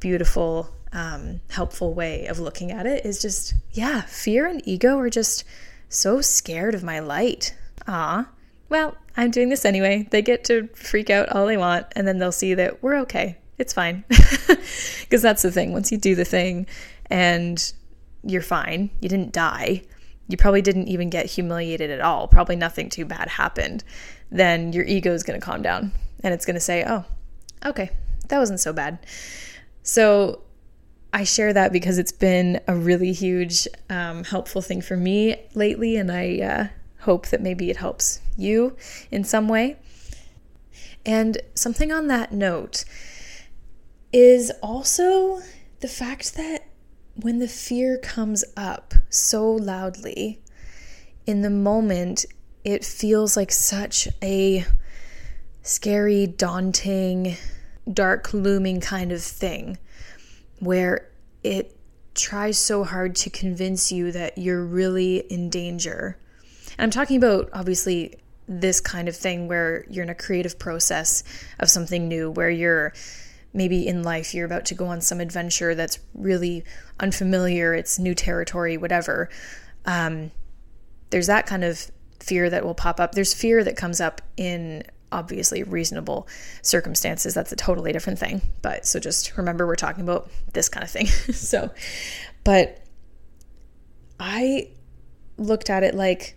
beautiful, 0.00 0.70
um, 0.92 1.40
helpful 1.48 1.94
way 1.94 2.26
of 2.26 2.38
looking 2.38 2.70
at 2.70 2.86
it 2.86 3.04
is 3.04 3.20
just, 3.20 3.54
yeah, 3.72 4.02
fear 4.02 4.46
and 4.46 4.62
ego 4.68 4.98
are 4.98 5.10
just 5.10 5.44
so 5.88 6.20
scared 6.20 6.74
of 6.74 6.84
my 6.84 7.00
light. 7.00 7.56
Ah, 7.86 8.28
well, 8.68 8.94
I'm 9.16 9.30
doing 9.30 9.48
this 9.48 9.64
anyway. 9.64 10.06
They 10.10 10.22
get 10.22 10.44
to 10.44 10.68
freak 10.74 11.08
out 11.08 11.30
all 11.30 11.46
they 11.46 11.56
want, 11.56 11.86
and 11.96 12.06
then 12.06 12.18
they'll 12.18 12.30
see 12.30 12.54
that 12.54 12.82
we're 12.82 12.96
okay. 13.00 13.38
It's 13.56 13.72
fine. 13.72 14.04
Because 15.00 15.22
that's 15.22 15.40
the 15.40 15.50
thing. 15.50 15.72
Once 15.72 15.90
you 15.90 15.96
do 15.96 16.14
the 16.14 16.26
thing 16.26 16.66
and 17.08 17.72
you're 18.22 18.42
fine, 18.42 18.90
you 19.00 19.08
didn't 19.08 19.32
die, 19.32 19.82
you 20.28 20.36
probably 20.36 20.62
didn't 20.62 20.88
even 20.88 21.10
get 21.10 21.26
humiliated 21.26 21.90
at 21.90 22.00
all, 22.00 22.28
probably 22.28 22.56
nothing 22.56 22.88
too 22.88 23.04
bad 23.04 23.28
happened, 23.28 23.84
then 24.30 24.72
your 24.72 24.84
ego 24.84 25.12
is 25.12 25.22
going 25.22 25.38
to 25.38 25.44
calm 25.44 25.62
down 25.62 25.92
and 26.22 26.34
it's 26.34 26.44
going 26.44 26.54
to 26.54 26.60
say, 26.60 26.84
oh, 26.86 27.04
okay, 27.64 27.90
that 28.28 28.38
wasn't 28.38 28.60
so 28.60 28.72
bad. 28.72 28.98
So 29.82 30.42
I 31.12 31.24
share 31.24 31.52
that 31.52 31.72
because 31.72 31.98
it's 31.98 32.12
been 32.12 32.60
a 32.66 32.76
really 32.76 33.12
huge, 33.12 33.66
um, 33.88 34.24
helpful 34.24 34.60
thing 34.60 34.82
for 34.82 34.96
me 34.96 35.36
lately, 35.54 35.96
and 35.96 36.12
I 36.12 36.40
uh, 36.40 36.66
hope 37.00 37.28
that 37.28 37.40
maybe 37.40 37.70
it 37.70 37.78
helps 37.78 38.20
you 38.36 38.76
in 39.10 39.24
some 39.24 39.48
way. 39.48 39.76
And 41.06 41.38
something 41.54 41.90
on 41.90 42.08
that 42.08 42.32
note 42.32 42.84
is 44.12 44.52
also 44.62 45.40
the 45.80 45.88
fact 45.88 46.34
that 46.36 46.67
when 47.20 47.40
the 47.40 47.48
fear 47.48 47.98
comes 47.98 48.44
up 48.56 48.94
so 49.10 49.50
loudly, 49.50 50.40
in 51.26 51.42
the 51.42 51.50
moment, 51.50 52.24
it 52.64 52.84
feels 52.84 53.36
like 53.36 53.50
such 53.50 54.06
a 54.22 54.64
scary, 55.62 56.26
daunting, 56.28 57.36
dark, 57.92 58.32
looming 58.32 58.80
kind 58.80 59.10
of 59.10 59.22
thing 59.22 59.78
where 60.60 61.10
it 61.42 61.76
tries 62.14 62.56
so 62.56 62.84
hard 62.84 63.16
to 63.16 63.30
convince 63.30 63.90
you 63.90 64.12
that 64.12 64.38
you're 64.38 64.64
really 64.64 65.18
in 65.30 65.50
danger. 65.50 66.16
And 66.78 66.84
I'm 66.84 66.90
talking 66.90 67.16
about 67.16 67.50
obviously 67.52 68.14
this 68.46 68.80
kind 68.80 69.08
of 69.08 69.16
thing 69.16 69.48
where 69.48 69.84
you're 69.90 70.04
in 70.04 70.10
a 70.10 70.14
creative 70.14 70.58
process 70.58 71.24
of 71.58 71.68
something 71.68 72.06
new, 72.06 72.30
where 72.30 72.50
you're 72.50 72.92
maybe 73.52 73.86
in 73.86 74.02
life 74.02 74.34
you're 74.34 74.46
about 74.46 74.64
to 74.66 74.74
go 74.74 74.86
on 74.86 75.00
some 75.00 75.20
adventure 75.20 75.74
that's 75.74 75.98
really 76.14 76.64
unfamiliar, 77.00 77.74
it's 77.74 77.98
new 77.98 78.14
territory, 78.14 78.76
whatever. 78.76 79.28
Um, 79.84 80.30
there's 81.10 81.26
that 81.28 81.46
kind 81.46 81.64
of 81.64 81.90
fear 82.20 82.50
that 82.50 82.64
will 82.64 82.74
pop 82.74 83.00
up. 83.00 83.12
There's 83.12 83.32
fear 83.32 83.64
that 83.64 83.76
comes 83.76 84.00
up 84.00 84.20
in 84.36 84.84
obviously 85.10 85.62
reasonable 85.62 86.28
circumstances. 86.62 87.34
That's 87.34 87.52
a 87.52 87.56
totally 87.56 87.92
different 87.92 88.18
thing. 88.18 88.42
But 88.62 88.86
so 88.86 89.00
just 89.00 89.36
remember 89.36 89.66
we're 89.66 89.76
talking 89.76 90.04
about 90.04 90.30
this 90.52 90.68
kind 90.68 90.84
of 90.84 90.90
thing. 90.90 91.06
so, 91.32 91.70
but 92.44 92.84
I 94.20 94.70
looked 95.36 95.70
at 95.70 95.82
it 95.82 95.94
like 95.94 96.36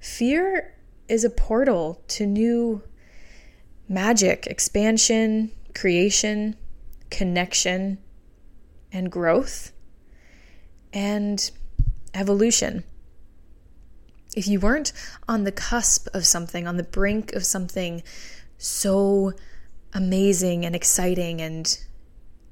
fear 0.00 0.74
is 1.08 1.24
a 1.24 1.30
portal 1.30 2.02
to 2.08 2.26
new 2.26 2.82
magic, 3.88 4.46
expansion, 4.46 5.50
creation, 5.74 6.56
connection, 7.10 7.98
and 8.92 9.10
growth 9.10 9.72
and 10.92 11.50
evolution 12.14 12.84
if 14.36 14.46
you 14.48 14.60
weren't 14.60 14.92
on 15.28 15.44
the 15.44 15.52
cusp 15.52 16.08
of 16.14 16.26
something, 16.26 16.66
on 16.66 16.76
the 16.76 16.82
brink 16.82 17.32
of 17.32 17.44
something 17.44 18.02
so 18.58 19.32
amazing 19.92 20.64
and 20.64 20.74
exciting 20.74 21.40
and 21.40 21.78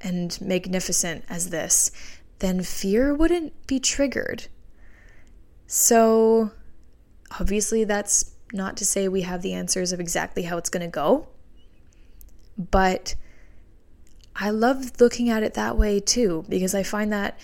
and 0.02 0.40
magnificent 0.40 1.24
as 1.28 1.50
this, 1.50 1.90
then 2.38 2.62
fear 2.62 3.14
wouldn't 3.14 3.66
be 3.66 3.78
triggered. 3.78 4.46
So 5.66 6.52
obviously 7.38 7.84
that's 7.84 8.32
not 8.52 8.78
to 8.78 8.84
say 8.84 9.08
we 9.08 9.22
have 9.22 9.42
the 9.42 9.52
answers 9.52 9.92
of 9.92 10.00
exactly 10.00 10.44
how 10.44 10.56
it's 10.56 10.70
going 10.70 10.86
to 10.86 10.90
go, 10.90 11.28
but 12.70 13.14
I 14.36 14.50
love 14.50 15.00
looking 15.00 15.30
at 15.30 15.42
it 15.42 15.54
that 15.54 15.76
way 15.76 16.00
too 16.00 16.44
because 16.48 16.74
I 16.74 16.82
find 16.82 17.12
that 17.12 17.38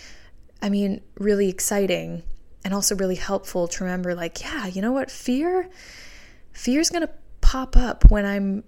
I 0.61 0.69
mean 0.69 1.01
really 1.19 1.49
exciting 1.49 2.23
and 2.65 2.75
also 2.75 2.97
really 2.97 3.17
helpful 3.17 3.69
to 3.69 3.85
remember 3.85 4.15
like, 4.15 4.43
yeah, 4.43 4.67
you 4.67 4.83
know 4.83 4.93
what? 4.93 5.11
Fear 5.11 5.69
fear 6.53 6.81
is 6.81 6.91
going 6.91 7.07
to 7.07 7.13
pop 7.41 7.77
up 7.77 8.11
when 8.11 8.25
I'm 8.25 8.65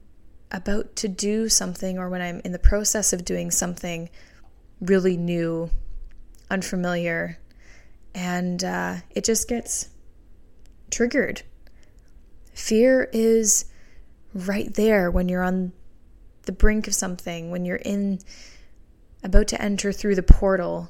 about 0.53 0.97
to 0.97 1.09
do 1.09 1.49
something 1.49 1.99
or 1.99 2.09
when 2.09 2.21
I'm 2.21 2.41
in 2.45 2.53
the 2.53 2.59
process 2.59 3.13
of 3.13 3.25
doing 3.25 3.51
something 3.51 4.09
really 4.81 5.17
new, 5.17 5.71
unfamiliar, 6.51 7.39
and 8.15 8.63
uh, 8.63 8.97
it 9.15 9.25
just 9.25 9.49
gets 9.49 9.89
triggered. 10.91 11.43
Fear 12.55 13.09
is 13.13 13.67
right 14.35 14.73
there 14.75 15.11
when 15.11 15.29
you're 15.29 15.43
on 15.43 15.73
the 16.49 16.53
brink 16.53 16.89
of 16.89 16.95
something, 16.95 17.51
when 17.51 17.67
you're 17.67 17.77
in 17.77 18.21
about 19.23 19.47
to 19.49 19.61
enter 19.61 19.93
through 19.93 20.15
the 20.15 20.23
portal 20.23 20.89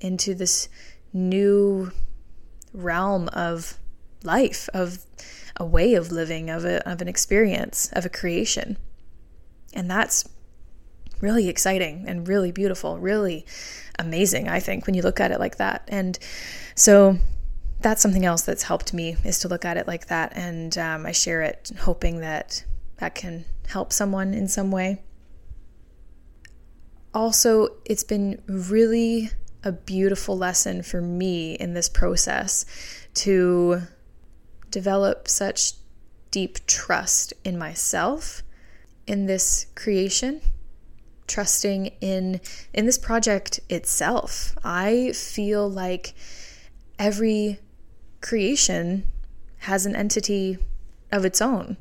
into 0.00 0.34
this 0.34 0.68
new 1.12 1.92
realm 2.74 3.28
of 3.28 3.78
life, 4.24 4.68
of 4.74 5.06
a 5.56 5.64
way 5.64 5.94
of 5.94 6.10
living, 6.10 6.50
of, 6.50 6.64
a, 6.64 6.86
of 6.90 7.00
an 7.00 7.06
experience, 7.06 7.88
of 7.92 8.04
a 8.04 8.08
creation. 8.08 8.76
And 9.74 9.88
that's 9.88 10.28
really 11.20 11.48
exciting 11.48 12.06
and 12.08 12.26
really 12.26 12.50
beautiful, 12.50 12.98
really 12.98 13.46
amazing, 13.96 14.48
I 14.48 14.58
think, 14.58 14.86
when 14.86 14.96
you 14.96 15.02
look 15.02 15.20
at 15.20 15.30
it 15.30 15.38
like 15.38 15.58
that. 15.58 15.84
And 15.86 16.18
so 16.74 17.16
that's 17.80 18.02
something 18.02 18.24
else 18.24 18.42
that's 18.42 18.64
helped 18.64 18.92
me 18.92 19.16
is 19.24 19.38
to 19.38 19.48
look 19.48 19.64
at 19.64 19.76
it 19.76 19.86
like 19.86 20.08
that. 20.08 20.32
And 20.34 20.76
um, 20.76 21.06
I 21.06 21.12
share 21.12 21.42
it 21.42 21.70
hoping 21.78 22.22
that 22.22 22.64
that 22.96 23.14
can 23.14 23.44
help 23.70 23.92
someone 23.92 24.34
in 24.34 24.48
some 24.48 24.70
way. 24.70 25.02
Also, 27.14 27.68
it's 27.84 28.04
been 28.04 28.42
really 28.46 29.30
a 29.62 29.72
beautiful 29.72 30.36
lesson 30.36 30.82
for 30.82 31.00
me 31.00 31.54
in 31.54 31.74
this 31.74 31.88
process 31.88 32.64
to 33.14 33.82
develop 34.70 35.28
such 35.28 35.72
deep 36.30 36.64
trust 36.66 37.32
in 37.44 37.58
myself 37.58 38.42
in 39.06 39.26
this 39.26 39.66
creation 39.74 40.40
trusting 41.26 41.86
in 42.00 42.40
in 42.72 42.86
this 42.86 42.98
project 42.98 43.58
itself 43.68 44.56
i 44.62 45.10
feel 45.12 45.68
like 45.68 46.14
every 46.98 47.58
creation 48.20 49.04
has 49.58 49.86
an 49.86 49.96
entity 49.96 50.56
of 51.10 51.24
its 51.24 51.42
own 51.42 51.76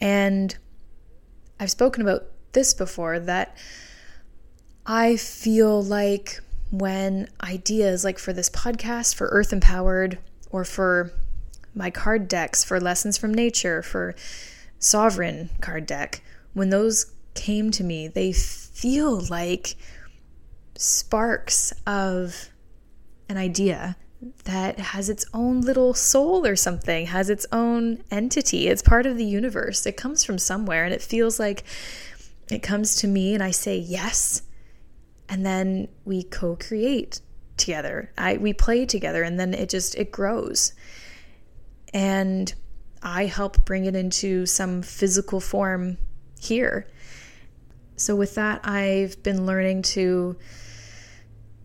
and 0.00 0.56
i've 1.60 1.70
spoken 1.70 2.02
about 2.02 2.24
this 2.52 2.74
before 2.74 3.18
that 3.18 3.56
i 4.86 5.16
feel 5.16 5.82
like 5.82 6.40
when 6.70 7.28
ideas 7.42 8.04
like 8.04 8.18
for 8.18 8.32
this 8.32 8.50
podcast, 8.50 9.14
for 9.14 9.28
Earth 9.28 9.52
Empowered, 9.52 10.18
or 10.50 10.64
for 10.64 11.12
my 11.74 11.90
card 11.90 12.28
decks, 12.28 12.64
for 12.64 12.80
Lessons 12.80 13.16
from 13.16 13.32
Nature, 13.32 13.82
for 13.82 14.14
Sovereign 14.78 15.50
card 15.60 15.86
deck, 15.86 16.22
when 16.52 16.70
those 16.70 17.12
came 17.34 17.70
to 17.72 17.84
me, 17.84 18.08
they 18.08 18.32
feel 18.32 19.20
like 19.28 19.76
sparks 20.76 21.72
of 21.86 22.50
an 23.28 23.36
idea 23.36 23.96
that 24.44 24.78
has 24.78 25.08
its 25.08 25.24
own 25.32 25.60
little 25.60 25.94
soul 25.94 26.44
or 26.46 26.56
something, 26.56 27.06
has 27.06 27.30
its 27.30 27.46
own 27.52 28.02
entity. 28.10 28.66
It's 28.66 28.82
part 28.82 29.06
of 29.06 29.16
the 29.16 29.24
universe. 29.24 29.86
It 29.86 29.96
comes 29.96 30.24
from 30.24 30.38
somewhere 30.38 30.84
and 30.84 30.92
it 30.92 31.02
feels 31.02 31.38
like 31.38 31.64
it 32.50 32.62
comes 32.62 32.96
to 32.96 33.06
me 33.06 33.34
and 33.34 33.42
I 33.42 33.50
say 33.50 33.76
yes 33.76 34.42
and 35.28 35.44
then 35.44 35.88
we 36.04 36.22
co-create 36.22 37.20
together. 37.56 38.10
I 38.16 38.38
we 38.38 38.52
play 38.52 38.86
together 38.86 39.22
and 39.22 39.38
then 39.38 39.54
it 39.54 39.68
just 39.68 39.94
it 39.96 40.10
grows. 40.10 40.72
And 41.94 42.52
I 43.02 43.26
help 43.26 43.64
bring 43.64 43.84
it 43.84 43.94
into 43.94 44.46
some 44.46 44.82
physical 44.82 45.40
form 45.40 45.98
here. 46.40 46.88
So 47.96 48.16
with 48.16 48.34
that, 48.34 48.60
I've 48.64 49.22
been 49.22 49.46
learning 49.46 49.82
to 49.82 50.36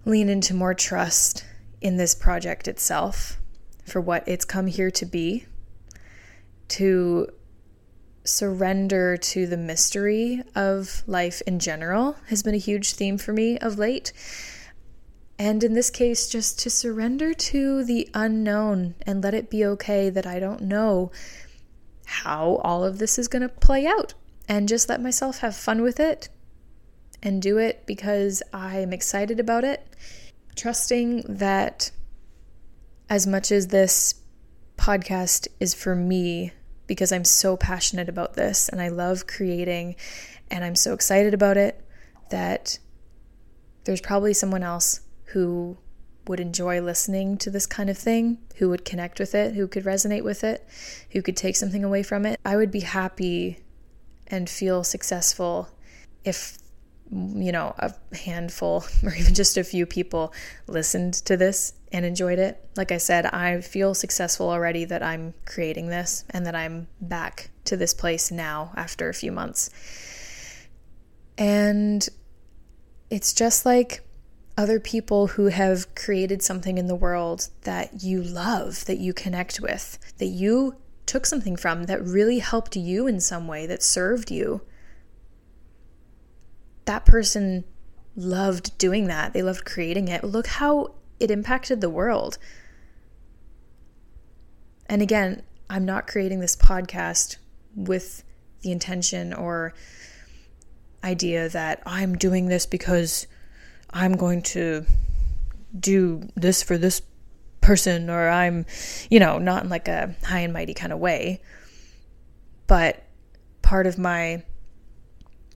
lean 0.05 0.29
into 0.29 0.53
more 0.53 0.73
trust 0.73 1.45
in 1.83 1.97
this 1.97 2.15
project 2.15 2.67
itself 2.67 3.37
for 3.85 3.99
what 4.01 4.27
it's 4.27 4.45
come 4.45 4.67
here 4.67 4.89
to 4.89 5.05
be, 5.05 5.45
to 6.69 7.27
surrender 8.23 9.17
to 9.17 9.45
the 9.45 9.57
mystery 9.57 10.41
of 10.55 11.03
life 11.05 11.41
in 11.45 11.59
general 11.59 12.15
has 12.29 12.41
been 12.41 12.55
a 12.55 12.57
huge 12.57 12.93
theme 12.93 13.17
for 13.17 13.33
me 13.33 13.57
of 13.59 13.77
late. 13.77 14.13
And 15.37 15.61
in 15.61 15.73
this 15.73 15.89
case, 15.89 16.29
just 16.29 16.57
to 16.59 16.69
surrender 16.69 17.33
to 17.33 17.83
the 17.83 18.09
unknown 18.13 18.95
and 19.01 19.21
let 19.21 19.33
it 19.33 19.49
be 19.49 19.65
okay 19.65 20.09
that 20.09 20.25
I 20.25 20.39
don't 20.39 20.61
know 20.61 21.11
how 22.05 22.61
all 22.63 22.85
of 22.85 22.97
this 22.97 23.19
is 23.19 23.27
going 23.27 23.41
to 23.41 23.49
play 23.49 23.85
out. 23.85 24.13
And 24.47 24.69
just 24.69 24.87
let 24.89 25.01
myself 25.01 25.39
have 25.39 25.55
fun 25.55 25.81
with 25.81 25.99
it 25.99 26.29
and 27.21 27.41
do 27.41 27.57
it 27.57 27.85
because 27.85 28.43
I'm 28.53 28.93
excited 28.93 29.39
about 29.39 29.63
it. 29.63 29.85
Trusting 30.55 31.23
that 31.27 31.91
as 33.09 33.27
much 33.27 33.51
as 33.51 33.67
this 33.67 34.15
podcast 34.77 35.47
is 35.59 35.73
for 35.73 35.95
me, 35.95 36.51
because 36.87 37.11
I'm 37.11 37.25
so 37.25 37.57
passionate 37.57 38.09
about 38.09 38.33
this 38.33 38.69
and 38.69 38.81
I 38.81 38.89
love 38.89 39.27
creating 39.27 39.95
and 40.51 40.63
I'm 40.63 40.75
so 40.75 40.93
excited 40.93 41.33
about 41.33 41.57
it 41.57 41.83
that 42.29 42.79
there's 43.85 44.01
probably 44.01 44.33
someone 44.33 44.63
else 44.63 45.01
who 45.25 45.77
would 46.27 46.39
enjoy 46.39 46.79
listening 46.81 47.37
to 47.37 47.49
this 47.49 47.65
kind 47.65 47.89
of 47.89 47.97
thing, 47.97 48.37
who 48.55 48.69
would 48.69 48.85
connect 48.85 49.19
with 49.19 49.35
it, 49.35 49.55
who 49.55 49.67
could 49.67 49.83
resonate 49.83 50.23
with 50.23 50.43
it, 50.43 50.65
who 51.11 51.21
could 51.21 51.35
take 51.35 51.55
something 51.55 51.83
away 51.83 52.03
from 52.03 52.25
it. 52.25 52.39
I 52.45 52.55
would 52.55 52.71
be 52.71 52.79
happy 52.81 53.59
and 54.27 54.49
feel 54.49 54.83
successful 54.83 55.69
if 56.23 56.57
you 57.11 57.51
know, 57.51 57.75
a 57.77 57.93
handful 58.15 58.85
or 59.03 59.13
even 59.13 59.33
just 59.33 59.57
a 59.57 59.63
few 59.63 59.85
people 59.85 60.33
listened 60.67 61.13
to 61.25 61.37
this 61.37 61.73
and 61.91 62.05
enjoyed 62.05 62.39
it. 62.39 62.63
Like 62.75 62.91
I 62.91 62.97
said, 62.97 63.25
I 63.27 63.61
feel 63.61 63.93
successful 63.93 64.49
already 64.49 64.85
that 64.85 65.03
I'm 65.03 65.33
creating 65.45 65.87
this 65.87 66.25
and 66.31 66.45
that 66.45 66.55
I'm 66.55 66.87
back 67.01 67.51
to 67.65 67.77
this 67.77 67.93
place 67.93 68.31
now 68.31 68.71
after 68.75 69.09
a 69.09 69.13
few 69.13 69.31
months. 69.31 69.69
And 71.37 72.07
it's 73.09 73.33
just 73.33 73.65
like 73.65 74.01
other 74.57 74.79
people 74.79 75.27
who 75.27 75.47
have 75.47 75.93
created 75.95 76.41
something 76.41 76.77
in 76.77 76.87
the 76.87 76.95
world 76.95 77.49
that 77.61 78.03
you 78.03 78.21
love, 78.21 78.85
that 78.85 78.97
you 78.97 79.13
connect 79.13 79.59
with, 79.59 79.97
that 80.17 80.27
you 80.27 80.75
took 81.05 81.25
something 81.25 81.55
from, 81.55 81.85
that 81.85 82.03
really 82.03 82.39
helped 82.39 82.75
you 82.75 83.07
in 83.07 83.19
some 83.19 83.47
way, 83.47 83.65
that 83.65 83.81
served 83.83 84.31
you. 84.31 84.61
That 86.85 87.05
person 87.05 87.63
loved 88.15 88.77
doing 88.77 89.07
that. 89.07 89.33
They 89.33 89.41
loved 89.41 89.65
creating 89.65 90.07
it. 90.07 90.23
Look 90.23 90.47
how 90.47 90.95
it 91.19 91.31
impacted 91.31 91.81
the 91.81 91.89
world. 91.89 92.37
And 94.87 95.01
again, 95.01 95.43
I'm 95.69 95.85
not 95.85 96.07
creating 96.07 96.39
this 96.39 96.55
podcast 96.55 97.37
with 97.75 98.23
the 98.61 98.71
intention 98.71 99.33
or 99.33 99.73
idea 101.03 101.49
that 101.49 101.81
I'm 101.85 102.15
doing 102.15 102.47
this 102.47 102.65
because 102.65 103.27
I'm 103.91 104.13
going 104.13 104.41
to 104.43 104.85
do 105.77 106.27
this 106.35 106.63
for 106.63 106.77
this 106.77 107.01
person 107.61 108.09
or 108.09 108.29
I'm, 108.29 108.65
you 109.09 109.19
know, 109.19 109.37
not 109.39 109.63
in 109.63 109.69
like 109.69 109.87
a 109.87 110.15
high 110.23 110.39
and 110.39 110.53
mighty 110.53 110.73
kind 110.73 110.93
of 110.93 110.99
way. 110.99 111.41
But 112.67 113.03
part 113.61 113.87
of 113.87 113.97
my 113.97 114.43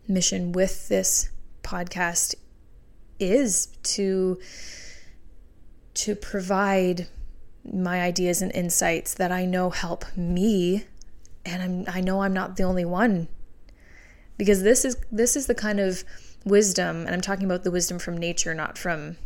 mission 0.07 0.51
with 0.51 0.87
this 0.87 1.29
podcast 1.63 2.35
is 3.19 3.67
to 3.83 4.39
to 5.93 6.15
provide 6.15 7.07
my 7.65 8.01
ideas 8.01 8.41
and 8.41 8.51
insights 8.53 9.15
that 9.15 9.31
I 9.31 9.45
know 9.45 9.69
help 9.71 10.05
me. 10.15 10.85
And 11.45 11.61
I'm 11.61 11.95
I 11.95 12.01
know 12.01 12.21
I'm 12.21 12.33
not 12.33 12.55
the 12.55 12.63
only 12.63 12.85
one. 12.85 13.27
Because 14.37 14.63
this 14.63 14.85
is 14.85 14.97
this 15.11 15.35
is 15.35 15.47
the 15.47 15.55
kind 15.55 15.79
of 15.79 16.03
wisdom 16.45 17.05
and 17.05 17.09
I'm 17.09 17.21
talking 17.21 17.45
about 17.45 17.63
the 17.63 17.71
wisdom 17.71 17.99
from 17.99 18.17
nature 18.17 18.53
not 18.53 18.77
from 18.77 19.17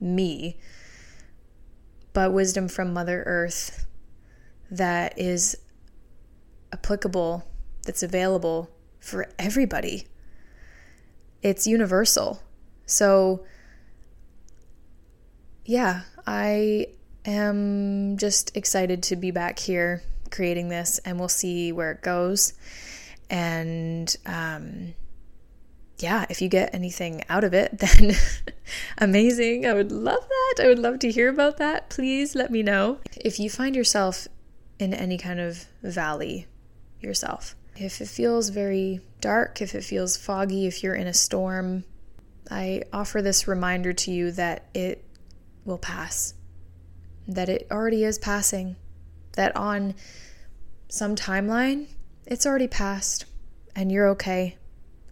me 0.00 0.58
but 2.12 2.32
wisdom 2.32 2.66
from 2.68 2.92
mother 2.92 3.22
earth 3.26 3.86
that 4.70 5.16
is 5.18 5.56
applicable 6.72 7.44
that's 7.84 8.02
available 8.02 8.70
for 9.00 9.28
everybody 9.38 10.06
it's 11.42 11.66
universal 11.66 12.42
so 12.86 13.44
yeah 15.64 16.02
i 16.26 16.86
am 17.24 18.16
just 18.16 18.56
excited 18.56 19.02
to 19.02 19.16
be 19.16 19.30
back 19.30 19.58
here 19.58 20.02
creating 20.30 20.68
this 20.68 20.98
and 21.04 21.18
we'll 21.18 21.28
see 21.28 21.72
where 21.72 21.92
it 21.92 22.02
goes 22.02 22.54
and 23.30 24.14
um, 24.26 24.94
yeah, 25.98 26.26
if 26.30 26.40
you 26.40 26.48
get 26.48 26.74
anything 26.74 27.24
out 27.28 27.44
of 27.44 27.52
it, 27.52 27.78
then 27.78 28.14
amazing. 28.98 29.66
I 29.66 29.74
would 29.74 29.92
love 29.92 30.26
that. 30.28 30.64
I 30.64 30.68
would 30.68 30.78
love 30.78 30.98
to 31.00 31.10
hear 31.10 31.28
about 31.28 31.58
that. 31.58 31.90
Please 31.90 32.34
let 32.34 32.50
me 32.50 32.62
know. 32.62 32.98
If 33.16 33.38
you 33.38 33.50
find 33.50 33.74
yourself 33.74 34.28
in 34.78 34.94
any 34.94 35.18
kind 35.18 35.40
of 35.40 35.66
valley 35.82 36.46
yourself, 37.00 37.56
if 37.80 38.00
it 38.00 38.08
feels 38.08 38.48
very 38.48 39.00
dark, 39.20 39.62
if 39.62 39.74
it 39.74 39.84
feels 39.84 40.16
foggy, 40.16 40.66
if 40.66 40.82
you're 40.82 40.94
in 40.94 41.06
a 41.06 41.14
storm, 41.14 41.84
I 42.50 42.82
offer 42.92 43.22
this 43.22 43.46
reminder 43.46 43.92
to 43.92 44.10
you 44.10 44.32
that 44.32 44.66
it 44.74 45.04
will 45.64 45.78
pass, 45.78 46.34
that 47.28 47.48
it 47.48 47.68
already 47.70 48.04
is 48.04 48.18
passing, 48.18 48.76
that 49.32 49.54
on 49.56 49.94
some 50.88 51.14
timeline, 51.14 51.86
it's 52.26 52.46
already 52.46 52.68
passed 52.68 53.26
and 53.76 53.92
you're 53.92 54.08
okay 54.08 54.56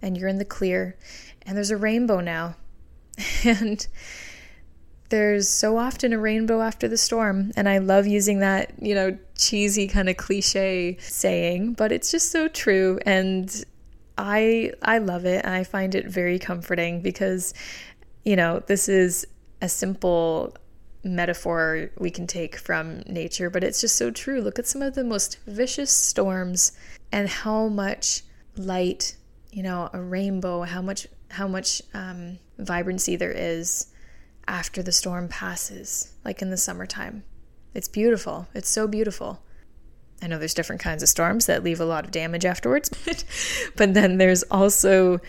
and 0.03 0.19
you're 0.19 0.29
in 0.29 0.39
the 0.39 0.45
clear 0.45 0.97
and 1.43 1.57
there's 1.57 1.71
a 1.71 1.77
rainbow 1.77 2.21
now. 2.21 2.57
and 3.45 3.87
there's 5.09 5.49
so 5.49 5.79
often 5.79 6.13
a 6.13 6.19
rainbow 6.19 6.61
after 6.61 6.89
the 6.89 6.97
storm 6.97 7.53
and 7.57 7.69
I 7.69 7.79
love 7.79 8.07
using 8.07 8.41
that, 8.41 8.73
you 8.81 8.95
know, 8.95 9.17
cheesy 9.37 9.87
kind 9.87 10.09
of 10.09 10.17
cliche 10.17 10.97
saying, 11.01 11.75
but 11.75 11.93
it's 11.93 12.11
just 12.11 12.31
so 12.31 12.49
true 12.49 12.99
and 13.07 13.65
I 14.19 14.73
I 14.83 14.99
love 14.99 15.25
it 15.27 15.45
I 15.45 15.65
find 15.65 15.95
it 15.95 16.07
very 16.07 16.39
comforting 16.39 17.03
because 17.03 17.55
you 18.25 18.35
know, 18.35 18.61
this 18.67 18.89
is 18.89 19.25
a 19.63 19.69
simple 19.69 20.57
metaphor 21.05 21.91
we 21.99 22.11
can 22.11 22.27
take 22.27 22.57
from 22.57 23.01
nature, 23.07 23.49
but 23.49 23.63
it's 23.63 23.81
just 23.81 23.97
so 23.97 24.11
true. 24.11 24.41
Look 24.41 24.59
at 24.59 24.67
some 24.67 24.83
of 24.83 24.95
the 24.95 25.05
most 25.05 25.39
vicious 25.47 25.91
storms 25.91 26.73
and 27.13 27.29
how 27.29 27.69
much 27.69 28.23
light, 28.57 29.17
you 29.53 29.63
know, 29.63 29.89
a 29.93 30.01
rainbow, 30.01 30.63
how 30.63 30.83
much 30.83 31.07
how 31.29 31.47
much 31.47 31.83
um, 31.95 32.39
vibrancy 32.59 33.17
there 33.17 33.33
is 33.33 33.87
after 34.49 34.83
the 34.83 34.93
storm 34.93 35.29
passes, 35.29 36.13
like 36.25 36.43
in 36.43 36.51
the 36.51 36.57
summertime. 36.57 37.25
It's 37.75 37.89
beautiful. 37.89 38.49
It's 38.55 38.69
so 38.69 38.87
beautiful. 38.87 39.43
I 40.23 40.29
know 40.29 40.39
there's 40.39 40.55
different 40.55 40.81
kinds 40.81 41.03
of 41.03 41.09
storms 41.09 41.47
that 41.47 41.63
leave 41.63 41.81
a 41.81 41.85
lot 41.85 42.05
of 42.05 42.11
damage 42.11 42.45
afterwards, 42.45 42.91
but 43.77 43.95
then 43.95 44.19
there's 44.19 44.43
also 44.45 45.21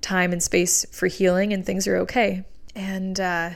time 0.00 0.32
and 0.32 0.42
space 0.42 0.86
for 0.92 1.06
healing, 1.06 1.52
and 1.52 1.66
things 1.66 1.88
are 1.88 1.96
okay. 1.98 2.44
And 2.74 3.18
uh, 3.18 3.50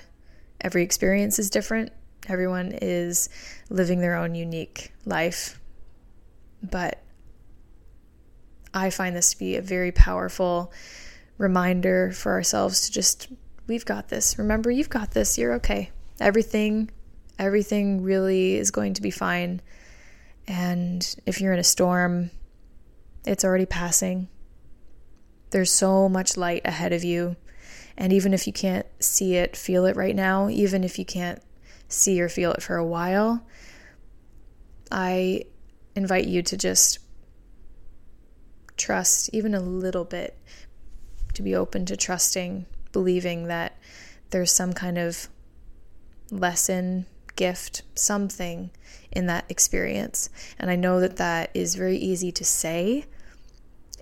every 0.60 0.82
experience 0.82 1.38
is 1.38 1.50
different. 1.50 1.92
Everyone 2.28 2.76
is 2.80 3.28
living 3.70 4.00
their 4.00 4.16
own 4.16 4.34
unique 4.34 4.92
life. 5.04 5.60
But 6.62 7.02
I 8.74 8.90
find 8.90 9.14
this 9.14 9.32
to 9.32 9.38
be 9.38 9.56
a 9.56 9.62
very 9.62 9.92
powerful 9.92 10.72
reminder 11.38 12.12
for 12.12 12.32
ourselves 12.32 12.86
to 12.86 12.92
just, 12.92 13.28
we've 13.72 13.86
got 13.86 14.08
this. 14.08 14.38
Remember, 14.38 14.70
you've 14.70 14.90
got 14.90 15.12
this. 15.12 15.38
You're 15.38 15.54
okay. 15.54 15.90
Everything, 16.20 16.90
everything 17.38 18.02
really 18.02 18.56
is 18.56 18.70
going 18.70 18.92
to 18.92 19.00
be 19.00 19.10
fine. 19.10 19.62
And 20.46 21.16
if 21.24 21.40
you're 21.40 21.54
in 21.54 21.58
a 21.58 21.64
storm, 21.64 22.30
it's 23.24 23.46
already 23.46 23.64
passing. 23.64 24.28
There's 25.52 25.70
so 25.70 26.06
much 26.06 26.36
light 26.36 26.60
ahead 26.66 26.92
of 26.92 27.02
you. 27.02 27.36
And 27.96 28.12
even 28.12 28.34
if 28.34 28.46
you 28.46 28.52
can't 28.52 28.86
see 29.00 29.36
it, 29.36 29.56
feel 29.56 29.86
it 29.86 29.96
right 29.96 30.14
now, 30.14 30.50
even 30.50 30.84
if 30.84 30.98
you 30.98 31.06
can't 31.06 31.40
see 31.88 32.20
or 32.20 32.28
feel 32.28 32.52
it 32.52 32.62
for 32.62 32.76
a 32.76 32.84
while, 32.84 33.42
I 34.90 35.44
invite 35.96 36.26
you 36.26 36.42
to 36.42 36.58
just 36.58 36.98
trust 38.76 39.30
even 39.32 39.54
a 39.54 39.60
little 39.60 40.04
bit, 40.04 40.36
to 41.32 41.42
be 41.42 41.54
open 41.54 41.86
to 41.86 41.96
trusting, 41.96 42.66
believing 42.92 43.48
that 43.48 43.78
there's 44.30 44.52
some 44.52 44.72
kind 44.72 44.98
of 44.98 45.28
lesson, 46.30 47.06
gift, 47.36 47.82
something 47.94 48.70
in 49.10 49.26
that 49.26 49.44
experience. 49.48 50.30
And 50.58 50.70
I 50.70 50.76
know 50.76 51.00
that 51.00 51.16
that 51.16 51.50
is 51.54 51.74
very 51.74 51.96
easy 51.96 52.32
to 52.32 52.44
say. 52.44 53.04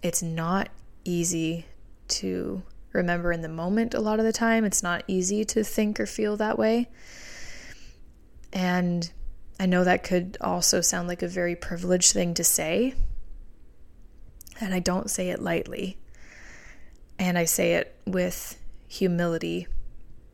It's 0.03 0.23
not 0.23 0.69
easy 1.05 1.67
to 2.09 2.63
remember 2.93 3.33
in 3.33 3.43
the 3.43 3.49
moment 3.49 3.95
a 3.95 4.01
lot 4.01 4.19
of 4.19 4.25
the 4.25 4.33
time. 4.33 4.65
It's 4.65 4.83
not 4.83 5.05
easy 5.07 5.45
to 5.47 5.65
think 5.65 6.01
or 6.01 6.07
feel 6.07 6.37
that 6.37 6.59
way. 6.59 6.89
And 8.53 9.11
I 9.59 9.67
know 9.67 9.85
that 9.85 10.03
could 10.05 10.37
also 10.41 10.81
sound 10.81 11.09
like 11.09 11.23
a 11.23 11.29
very 11.29 11.55
privileged 11.55 12.13
thing 12.13 12.35
to 12.35 12.45
say. 12.45 12.95
And 14.61 14.75
I 14.75 14.79
don't 14.79 15.11
say 15.11 15.31
it 15.31 15.41
lightly. 15.41 15.99
And 17.19 17.39
I 17.39 17.45
say 17.45 17.75
it 17.75 17.95
with 18.07 18.60
humility 18.91 19.69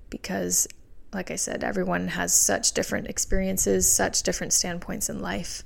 because, 0.09 0.67
like 1.13 1.31
I 1.31 1.37
said, 1.37 1.63
everyone 1.63 2.09
has 2.09 2.33
such 2.33 2.73
different 2.73 3.07
experiences, 3.07 3.91
such 3.91 4.23
different 4.23 4.55
standpoints 4.55 5.11
in 5.11 5.21
life. 5.21 5.63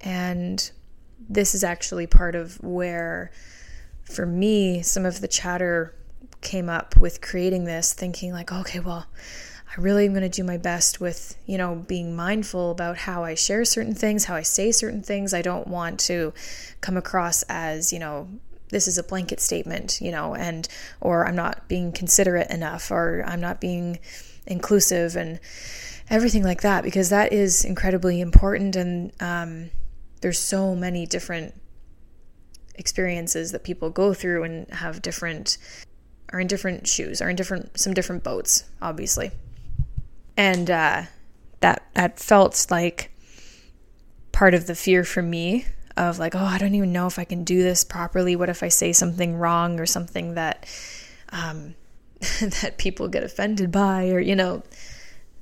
And 0.00 0.70
this 1.28 1.54
is 1.54 1.62
actually 1.62 2.08
part 2.08 2.34
of 2.34 2.60
where 2.62 3.30
for 4.02 4.26
me, 4.26 4.82
some 4.82 5.06
of 5.06 5.20
the 5.20 5.28
chatter 5.28 5.94
came 6.40 6.68
up 6.68 6.96
with 6.96 7.20
creating 7.20 7.64
this, 7.64 7.92
thinking 7.92 8.32
like, 8.32 8.50
okay, 8.52 8.80
well, 8.80 9.06
I 9.70 9.80
really 9.80 10.06
am 10.06 10.12
going 10.12 10.22
to 10.22 10.28
do 10.28 10.42
my 10.42 10.58
best 10.58 11.00
with, 11.00 11.36
you 11.46 11.56
know, 11.56 11.76
being 11.76 12.16
mindful 12.16 12.72
about 12.72 12.98
how 12.98 13.22
I 13.22 13.36
share 13.36 13.64
certain 13.64 13.94
things, 13.94 14.24
how 14.24 14.34
I 14.34 14.42
say 14.42 14.72
certain 14.72 15.02
things. 15.02 15.32
I 15.32 15.40
don't 15.40 15.68
want 15.68 16.00
to 16.00 16.34
come 16.80 16.96
across 16.96 17.44
as, 17.44 17.92
you 17.92 18.00
know, 18.00 18.28
this 18.72 18.88
is 18.88 18.98
a 18.98 19.04
blanket 19.04 19.38
statement, 19.38 20.00
you 20.00 20.10
know, 20.10 20.34
and 20.34 20.66
or 21.00 21.26
I'm 21.26 21.36
not 21.36 21.68
being 21.68 21.92
considerate 21.92 22.50
enough 22.50 22.90
or 22.90 23.22
I'm 23.26 23.40
not 23.40 23.60
being 23.60 24.00
inclusive 24.46 25.14
and 25.14 25.38
everything 26.10 26.42
like 26.42 26.62
that 26.62 26.82
because 26.82 27.10
that 27.10 27.32
is 27.32 27.64
incredibly 27.64 28.20
important. 28.20 28.74
And 28.74 29.12
um, 29.20 29.70
there's 30.22 30.38
so 30.38 30.74
many 30.74 31.06
different 31.06 31.54
experiences 32.74 33.52
that 33.52 33.62
people 33.62 33.90
go 33.90 34.14
through 34.14 34.42
and 34.42 34.68
have 34.72 35.02
different 35.02 35.58
are 36.32 36.40
in 36.40 36.46
different 36.46 36.88
shoes 36.88 37.20
are 37.20 37.28
in 37.28 37.36
different 37.36 37.78
some 37.78 37.92
different 37.92 38.24
boats 38.24 38.64
obviously. 38.80 39.30
And 40.36 40.70
uh, 40.70 41.02
that 41.60 41.86
that 41.92 42.18
felt 42.18 42.66
like 42.70 43.12
part 44.32 44.54
of 44.54 44.66
the 44.66 44.74
fear 44.74 45.04
for 45.04 45.20
me 45.20 45.66
of 45.96 46.18
like 46.18 46.34
oh 46.34 46.44
i 46.44 46.58
don't 46.58 46.74
even 46.74 46.92
know 46.92 47.06
if 47.06 47.18
i 47.18 47.24
can 47.24 47.44
do 47.44 47.62
this 47.62 47.84
properly 47.84 48.34
what 48.34 48.48
if 48.48 48.62
i 48.62 48.68
say 48.68 48.92
something 48.92 49.36
wrong 49.36 49.78
or 49.78 49.86
something 49.86 50.34
that 50.34 50.66
um, 51.32 51.74
that 52.40 52.78
people 52.78 53.08
get 53.08 53.24
offended 53.24 53.72
by 53.72 54.10
or, 54.10 54.20
you 54.20 54.36
know, 54.36 54.62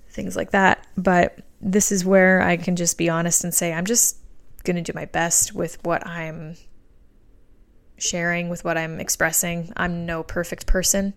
things 0.08 0.36
like 0.36 0.52
that. 0.52 0.86
But 0.96 1.38
this 1.60 1.92
is 1.92 2.04
where 2.04 2.40
I 2.40 2.56
can 2.56 2.76
just 2.76 2.96
be 2.96 3.10
honest 3.10 3.44
and 3.44 3.52
say, 3.52 3.72
I'm 3.72 3.84
just 3.84 4.16
going 4.64 4.76
to 4.76 4.82
do 4.82 4.92
my 4.94 5.04
best 5.04 5.54
with 5.54 5.82
what 5.84 6.06
I'm 6.06 6.56
sharing, 7.98 8.48
with 8.48 8.64
what 8.64 8.78
I'm 8.78 8.98
expressing. 8.98 9.72
I'm 9.76 10.06
no 10.06 10.22
perfect 10.22 10.66
person. 10.66 11.12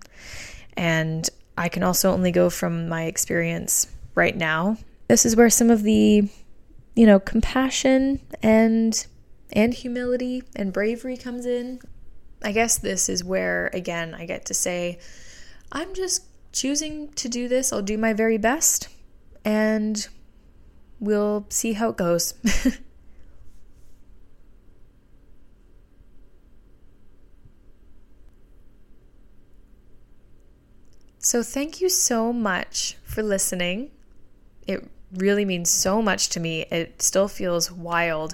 And 0.75 1.29
I 1.57 1.69
can 1.69 1.83
also 1.83 2.11
only 2.11 2.31
go 2.31 2.49
from 2.49 2.89
my 2.89 3.03
experience 3.03 3.87
right 4.15 4.35
now. 4.35 4.77
This 5.07 5.25
is 5.25 5.35
where 5.35 5.49
some 5.49 5.69
of 5.69 5.83
the, 5.83 6.27
you 6.95 7.05
know, 7.05 7.19
compassion 7.19 8.19
and 8.41 9.05
and 9.51 9.73
humility 9.73 10.43
and 10.55 10.71
bravery 10.73 11.17
comes 11.17 11.45
in. 11.45 11.79
I 12.41 12.51
guess 12.51 12.77
this 12.77 13.09
is 13.09 13.23
where 13.23 13.69
again 13.73 14.13
I 14.13 14.25
get 14.25 14.45
to 14.45 14.53
say 14.53 14.99
I'm 15.71 15.93
just 15.93 16.25
choosing 16.51 17.09
to 17.13 17.29
do 17.29 17.47
this. 17.47 17.71
I'll 17.73 17.81
do 17.81 17.97
my 17.97 18.13
very 18.13 18.37
best 18.37 18.89
and 19.43 20.07
we'll 20.99 21.45
see 21.49 21.73
how 21.73 21.89
it 21.89 21.97
goes. 21.97 22.33
So, 31.23 31.41
thank 31.41 31.79
you 31.79 31.87
so 31.87 32.33
much 32.33 32.97
for 33.05 33.23
listening. 33.23 33.91
It 34.67 34.85
really 35.15 35.45
means 35.45 35.69
so 35.69 36.01
much 36.01 36.29
to 36.29 36.39
me. 36.39 36.61
It 36.71 37.01
still 37.01 37.27
feels 37.27 37.71
wild 37.71 38.33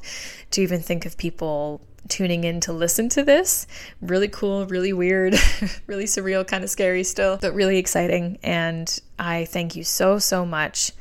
to 0.52 0.62
even 0.62 0.82
think 0.82 1.06
of 1.06 1.18
people 1.18 1.82
tuning 2.08 2.44
in 2.44 2.60
to 2.62 2.74
listen 2.74 3.10
to 3.10 3.24
this. 3.24 3.68
Really 4.02 4.28
cool, 4.28 4.66
really 4.66 4.94
weird, 4.94 5.36
really 5.88 6.06
surreal, 6.06 6.46
kind 6.46 6.64
of 6.64 6.70
scary 6.70 7.04
still, 7.04 7.38
but 7.38 7.54
really 7.54 7.78
exciting. 7.78 8.40
And 8.44 9.00
I 9.18 9.46
thank 9.46 9.76
you 9.76 9.84
so, 9.84 10.20
so 10.20 10.46
much. 10.46 10.92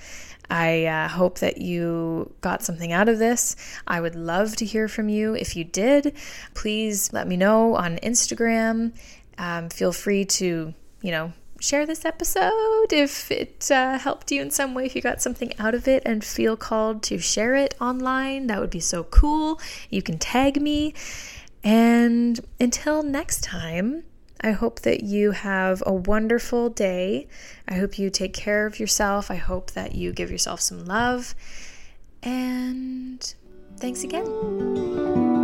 I 0.50 0.86
uh, 0.86 1.08
hope 1.08 1.40
that 1.40 1.58
you 1.58 2.32
got 2.40 2.62
something 2.62 2.92
out 2.92 3.08
of 3.08 3.18
this. 3.18 3.54
I 3.86 4.00
would 4.00 4.14
love 4.14 4.56
to 4.56 4.64
hear 4.64 4.88
from 4.88 5.08
you. 5.08 5.34
If 5.34 5.56
you 5.56 5.64
did, 5.64 6.14
please 6.54 7.12
let 7.12 7.28
me 7.28 7.36
know 7.36 7.74
on 7.76 7.98
Instagram. 7.98 8.92
Um, 9.36 9.68
feel 9.68 9.92
free 9.92 10.24
to, 10.24 10.72
you 11.02 11.10
know, 11.10 11.32
share 11.60 11.86
this 11.86 12.04
episode 12.04 12.92
if 12.92 13.30
it 13.30 13.70
uh, 13.70 13.98
helped 13.98 14.30
you 14.30 14.40
in 14.40 14.50
some 14.50 14.74
way, 14.74 14.86
if 14.86 14.94
you 14.94 15.02
got 15.02 15.20
something 15.20 15.52
out 15.58 15.74
of 15.74 15.88
it 15.88 16.02
and 16.06 16.24
feel 16.24 16.56
called 16.56 17.02
to 17.04 17.18
share 17.18 17.54
it 17.54 17.74
online. 17.80 18.46
That 18.46 18.60
would 18.60 18.70
be 18.70 18.80
so 18.80 19.04
cool. 19.04 19.60
You 19.90 20.02
can 20.02 20.18
tag 20.18 20.60
me. 20.60 20.94
And 21.64 22.40
until 22.60 23.02
next 23.02 23.42
time, 23.42 24.04
I 24.40 24.52
hope 24.52 24.80
that 24.80 25.02
you 25.02 25.32
have 25.32 25.82
a 25.84 25.92
wonderful 25.92 26.70
day. 26.70 27.26
I 27.66 27.74
hope 27.74 27.98
you 27.98 28.08
take 28.08 28.32
care 28.32 28.66
of 28.66 28.78
yourself. 28.78 29.30
I 29.30 29.36
hope 29.36 29.72
that 29.72 29.94
you 29.94 30.12
give 30.12 30.30
yourself 30.30 30.60
some 30.60 30.84
love. 30.84 31.34
And 32.22 33.34
thanks 33.78 34.04
again. 34.04 35.37